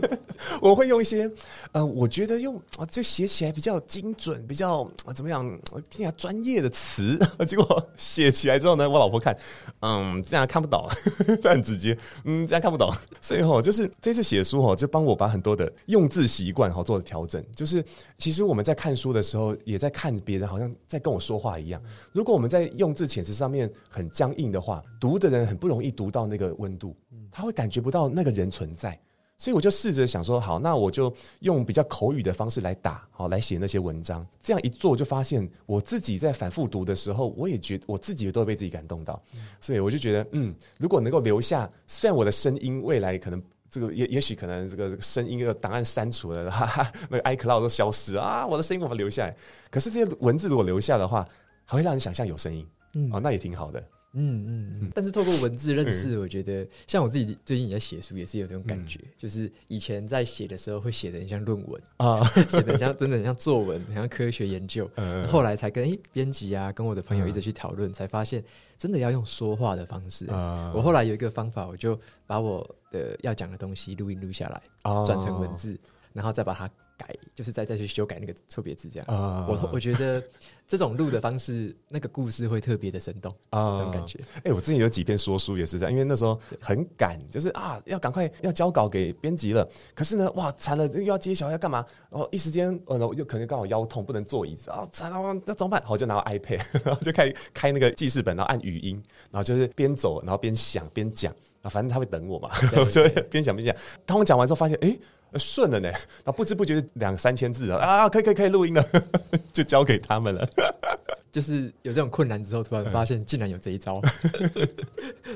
[0.60, 1.30] 我会用一些
[1.72, 5.42] 呃，我觉得用啊，就写起来比较精准，比较啊怎么样，
[5.88, 9.34] 听起来专业的词， 结果写起来之后呢，我老婆看，
[9.80, 10.86] 嗯，这样看不懂，
[11.42, 12.92] 很直接，嗯，这样看不懂。
[13.22, 17.42] 所以哈，就是这次写书哈，就帮我把很多的用字习惯哈做了调整。
[17.56, 17.82] 就是
[18.18, 21.82] 其实我们在看书的时候，也在看别人，好像在跟我说话一样。
[22.12, 26.49] 如果我们在用字遣词上面很僵硬的话，读的人很不容易读到那个。
[26.58, 26.96] 温度，
[27.30, 28.98] 他会感觉不到那个人存在，
[29.38, 34.26] 所以我就试着想说，好，那我就用比较口语的方式来打，好，来写那些文章。
[34.40, 39.22] 这样一做，就发现我自己在反复读的时候，我也觉得我自己都会被自己感动到。
[39.60, 49.34] 所以我就觉得，嗯，如果能够留下，虽然我的声音未来可能这个也也许可能这个声音、这个档案删除了，哈哈，那个 iCloud 都消失啊，我的声音我们留下来。
[49.70, 51.26] 可是这些文字如果留下的话，
[51.64, 53.82] 还会让人想象有声音，嗯，哦，那也挺好的。
[54.12, 64.90] 嗯嗯嗯，但是透过文字认识，我觉得像我自己最近也在写书，也是有这种感觉，就是以前在写的时候会写的很像论文啊， 写的像 真的很像作文，很像科学研究。
[65.28, 68.42] 后来才跟诶编辑啊，跟我的朋友一直去讨论，才发现
[68.76, 70.26] 真的要用说话的方式。
[70.74, 74.62] 我后来有一个方法，我就把我的要讲的东西录音录下来，
[75.04, 75.78] 转成文字，
[76.12, 76.68] 然后再把它。
[77.00, 79.06] 改就是再再去修改那个错别字，这样。
[79.08, 80.22] Uh, 我我觉得
[80.68, 84.18] 这种录的方式，那个故事会特别的生动啊，这种感觉。
[84.36, 89.66] 哎、欸，我之前有几篇说书也是这样，因为那时候很赶，就是啊，要赶快要交稿给编辑了。
[89.94, 91.82] 可是呢，哇，惨了，又要接小孩要干嘛？
[92.10, 95.82] 然后一时间，呃，又可能刚好腰痛，不能坐椅子啊，惨了，那怎么办？
[95.82, 103.74] 好，就拿个 iPad， 然后就开开那个记事本，然后按语音，然后就是边走，然后边想边讲啊，反正他会等我嘛，我 就边想边讲。
[104.04, 104.88] 当我讲完之后，发现哎。
[104.88, 105.00] 欸
[105.38, 105.90] 顺了呢，
[106.24, 108.84] 那不知不觉两三千字啊啊，可以可以可以录音了，
[109.52, 110.48] 就交给他们了。
[111.30, 114.02] 就是有这种困难之后，突然发现竟然有这一招，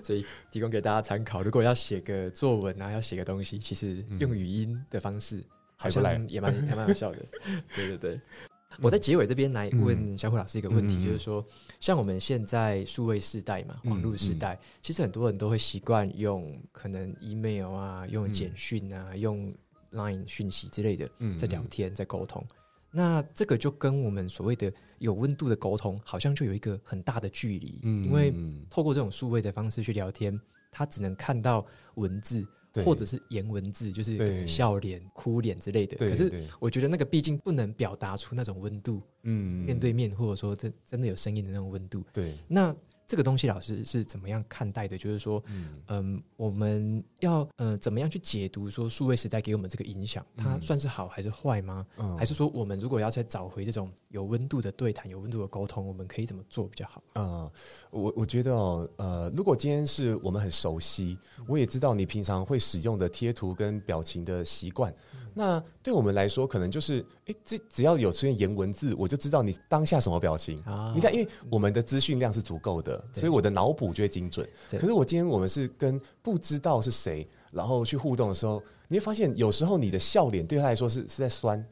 [0.03, 1.41] 所以提供给大家参考。
[1.41, 5.41] 如果要写个作文啊，要写个东西，其实用语音的方式
[5.77, 7.19] 好像也蛮也蛮有效的。
[7.77, 8.21] 对对对，
[8.81, 11.47] 我在结尾这边来问小虎老师一个问题，就是说，
[11.79, 19.55] 像我们现在数位时代嘛，网络时代，其实很多人都会习惯用可能 email 啊，用简讯啊，用
[19.95, 22.45] Line 讯息之类的，在聊天，在沟通，
[22.91, 27.79] 那这个就跟我们所谓的有温度的沟通，好像就有一个很大的距离。
[27.83, 28.35] 因为
[28.69, 30.39] 透过这种数位的方式去聊天，
[30.71, 31.65] 他只能看到
[31.95, 32.47] 文字，
[32.85, 35.97] 或者是言文字，就是笑脸、哭脸之类的。
[35.97, 39.01] 可是我觉得那个毕竟不能表达出那种温度。
[39.23, 42.03] 嗯，面对面，或者说真真的有声音的那种温度。
[42.13, 42.75] 对，那。
[43.07, 44.97] 这个东西老师是怎么样看待的？
[44.97, 51.87] 就是说，嗯，嗯，我们要呃怎么样去解读说数位时代给我们这个影响，它算是好还是坏吗？
[51.99, 57.03] 嗯，还是说我们如果要再找回这种有温度的对谈、有温度的沟通，我们可以怎么做比较好？
[57.13, 57.51] 啊，
[57.91, 64.93] 我我觉得哦，呃，如果今天是我们很熟悉，我也知道你平常会使用的贴图跟表情的习惯。
[65.35, 70.57] 那对我们来说，可能就是，哎，这只要有出现颜文字，我就知道你当下什么表情。
[70.65, 74.49] 啊，你看，因为我们的资讯量是足够的，所以我的脑补就会精准。
[74.71, 81.65] 可是我今天我们是跟不知道是谁，然后去互动的时候，你会发现有时候你的笑脸对他来说是是在酸。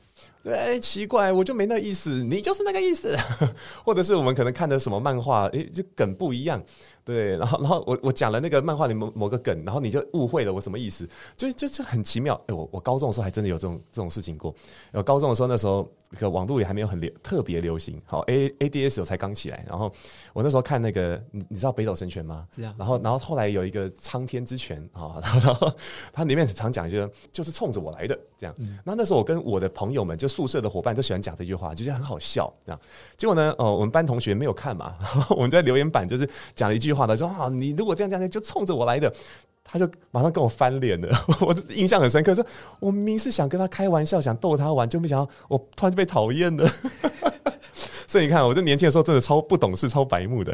[0.45, 3.17] 哎，奇怪，我就没那意思，你就是那个意思，
[3.85, 6.63] 或者是我们可能看的什么漫画，哎，就梗不一样。
[7.05, 12.41] 对，然后然后我我讲了那个漫画里某某个梗，然后你就误会了我什么意思，就就就很奇妙。
[12.47, 14.55] 哎，我我高中的时候还真的有这种这种事情过。
[14.93, 19.65] 我高中的时候那时候，那个网络也还没有很流特别流行，好 A A D S 有才刚起来。
[19.69, 19.93] 然后
[20.33, 22.47] 我那时候看那个，你你知道北斗神拳吗？
[22.55, 22.75] 是啊。
[22.79, 25.73] 然后然后后来有一个苍天之拳啊， 然后然后
[26.13, 28.55] 它里面常讲一句，就是冲着我来的这样。
[28.85, 32.81] 那那时候我跟我的朋友们，就宿舍的伙伴都喜欢讲这句话，就觉得很好笑这样。
[33.17, 39.13] 结果呢，哦，我们班同学没有看嘛， 然后我们在留言板就是讲了一句话的，说啊，你如果这样这样，就冲着我来的，
[39.65, 41.09] 他就马上跟我翻脸了。
[41.41, 42.45] 我印象很深刻，说
[42.81, 46.69] 我明明是想跟他开玩笑，想逗他玩，就没想到我突然就被讨厌了。
[48.07, 50.53] 所以你看，我这年轻的时候真的超不懂事、超白目的。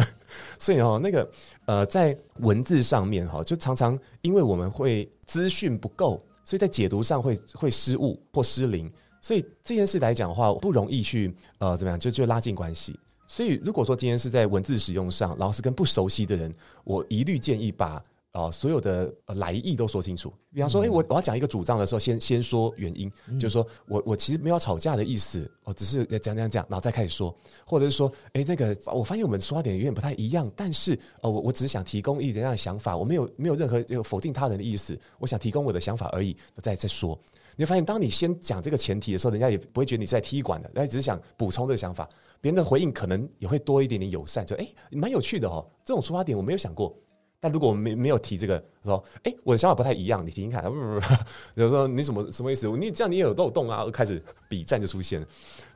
[0.61, 1.29] 所以哦，那个
[1.67, 8.89] 呃，在文字上面哈，就常常因为我们会资讯不够，所以在解读上会会失误或失灵。
[9.21, 12.97] 所以这件事来讲的话，不容易去呃怎么样，就就拉近关系。
[13.29, 16.53] 所以，如果说今天是在文字使用上，然后是跟不熟悉的人，
[16.83, 18.03] 我一律建议把
[18.33, 20.33] 啊、呃、所有的来意都说清楚。
[20.55, 27.35] 比方说，哎、欸，我我要讲一个主张的时候，先先说原因，嗯、就是说我我其实没有吵架的意思，我只是讲讲讲，然后再开始说，
[27.67, 37.19] 或者是说，哎、欸，那个我发现我们出发点有点不太一样，但是呃，我我只是想提供一点这样的想法，我没有没有任何有否定他人的意思，我想提供我的想法而已，再再说。
[37.59, 42.09] 你会发现，当你先讲这个前提的时候，人家也不会觉得你是在踢馆的，人家只是想补充这个想法。
[42.41, 45.69] 别人的回应可能也会多一点点友善，就哎，蛮有趣的哦。
[45.85, 46.97] 这种出发点我没有想过。
[47.41, 50.63] 但如果我们没没有提这个，说哎，我的想法不太一样，你听听看。
[51.53, 52.69] 比如说你什么什么意思？
[52.77, 53.85] 你这样你也有漏洞啊？
[53.93, 55.27] 开始比战就出现。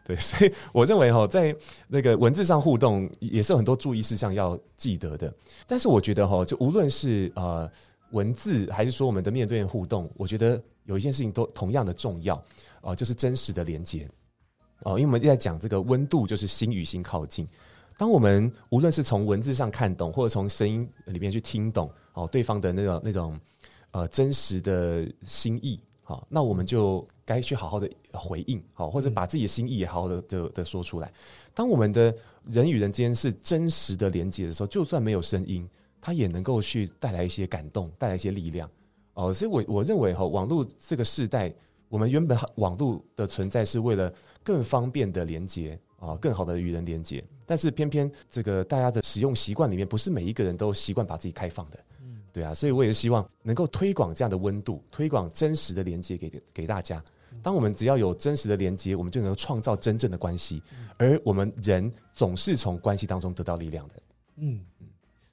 [0.05, 1.53] 对， 所以我认为哈，在
[1.89, 5.35] 那个文字上互动也是有很多注意事项要记得的。
[5.67, 7.69] 但是我觉得哈，就无论是呃
[8.13, 10.63] 文字还是说我们的面对面互动，我觉得。
[10.85, 12.37] 有一件事情都同样的重要，
[12.81, 14.09] 哦、呃，就是真实的连接，
[14.81, 17.47] 哦、呃，因为我们在讲这个温度，就是心与心靠近。
[17.97, 23.39] 当我们无论是从文字上看懂，或者从声音里面去听懂，哦、呃，对方的那种那种
[23.93, 31.13] 呃真实的心意，好、呃，那我们就该去好好的回应，好、呃，或者把自己的心意也好好的的的说出来。
[31.55, 32.13] 当我们的
[32.47, 35.69] 人与人之间是真实的连接的时候，就算没有声音，
[36.01, 38.69] 它也能够去带来一些感动，带来一些力量。
[39.15, 41.53] 哦，所以我我认为哈，网络这个时代，
[41.89, 57.03] 我们原本网络的存在是为了更方便的连接啊，更好的与人连接，但是偏偏这个大家的使用习惯里面，不是每一个人都习惯把自己开放的，嗯，对啊，所以我也希望能够推广这样的温度，推广真实的连接给给大家。
[57.43, 60.63] 当我们只要有真实的连接，我们就能够创造真正的关系，
[60.97, 63.95] 而我们人总是从关系当中得到力量的，
[64.37, 64.65] 嗯。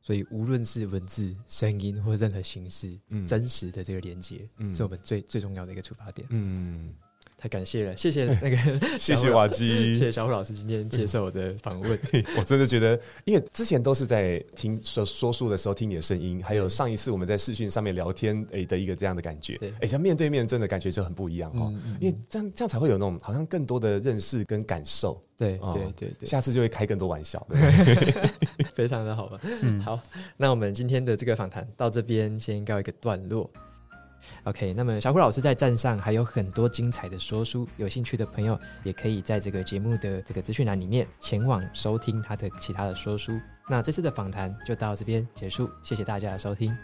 [0.10, 6.28] 所以，无论是文字、声音或任何形式，嗯，真实的这个连接，嗯，是我们最最重要的一个出发点。
[6.32, 6.92] 嗯，
[7.40, 8.58] 太感谢了，谢谢那个，
[9.00, 12.00] 谢谢瓦基， 谢谢小虎老师今天接受我的访问。
[12.38, 21.74] 我真的觉得，因为之前都是在听说说书的时候听你的声音，还有上一次我们在视讯上面聊天，诶的一个这样的感觉，哎，像面对面真的感觉就很不一样哦。
[22.02, 25.18] 因为这样这样才会有那种好像更多的认识跟感受。
[25.38, 27.48] 对对对对，下次就会开更多玩笑。
[28.76, 29.98] 非常的好吧，嗯，好，
[30.36, 33.50] 那我们今天的这个访谈到这边先告一个段落。
[34.44, 43.40] OK，那么小虎老师在站上还有很多精彩的说书，有兴趣的朋友也可以在这个节目的这个资讯栏里面前往收听他的其他的说书。
[43.68, 46.76] 那这次的访谈就到这边结束，谢谢大家的收听。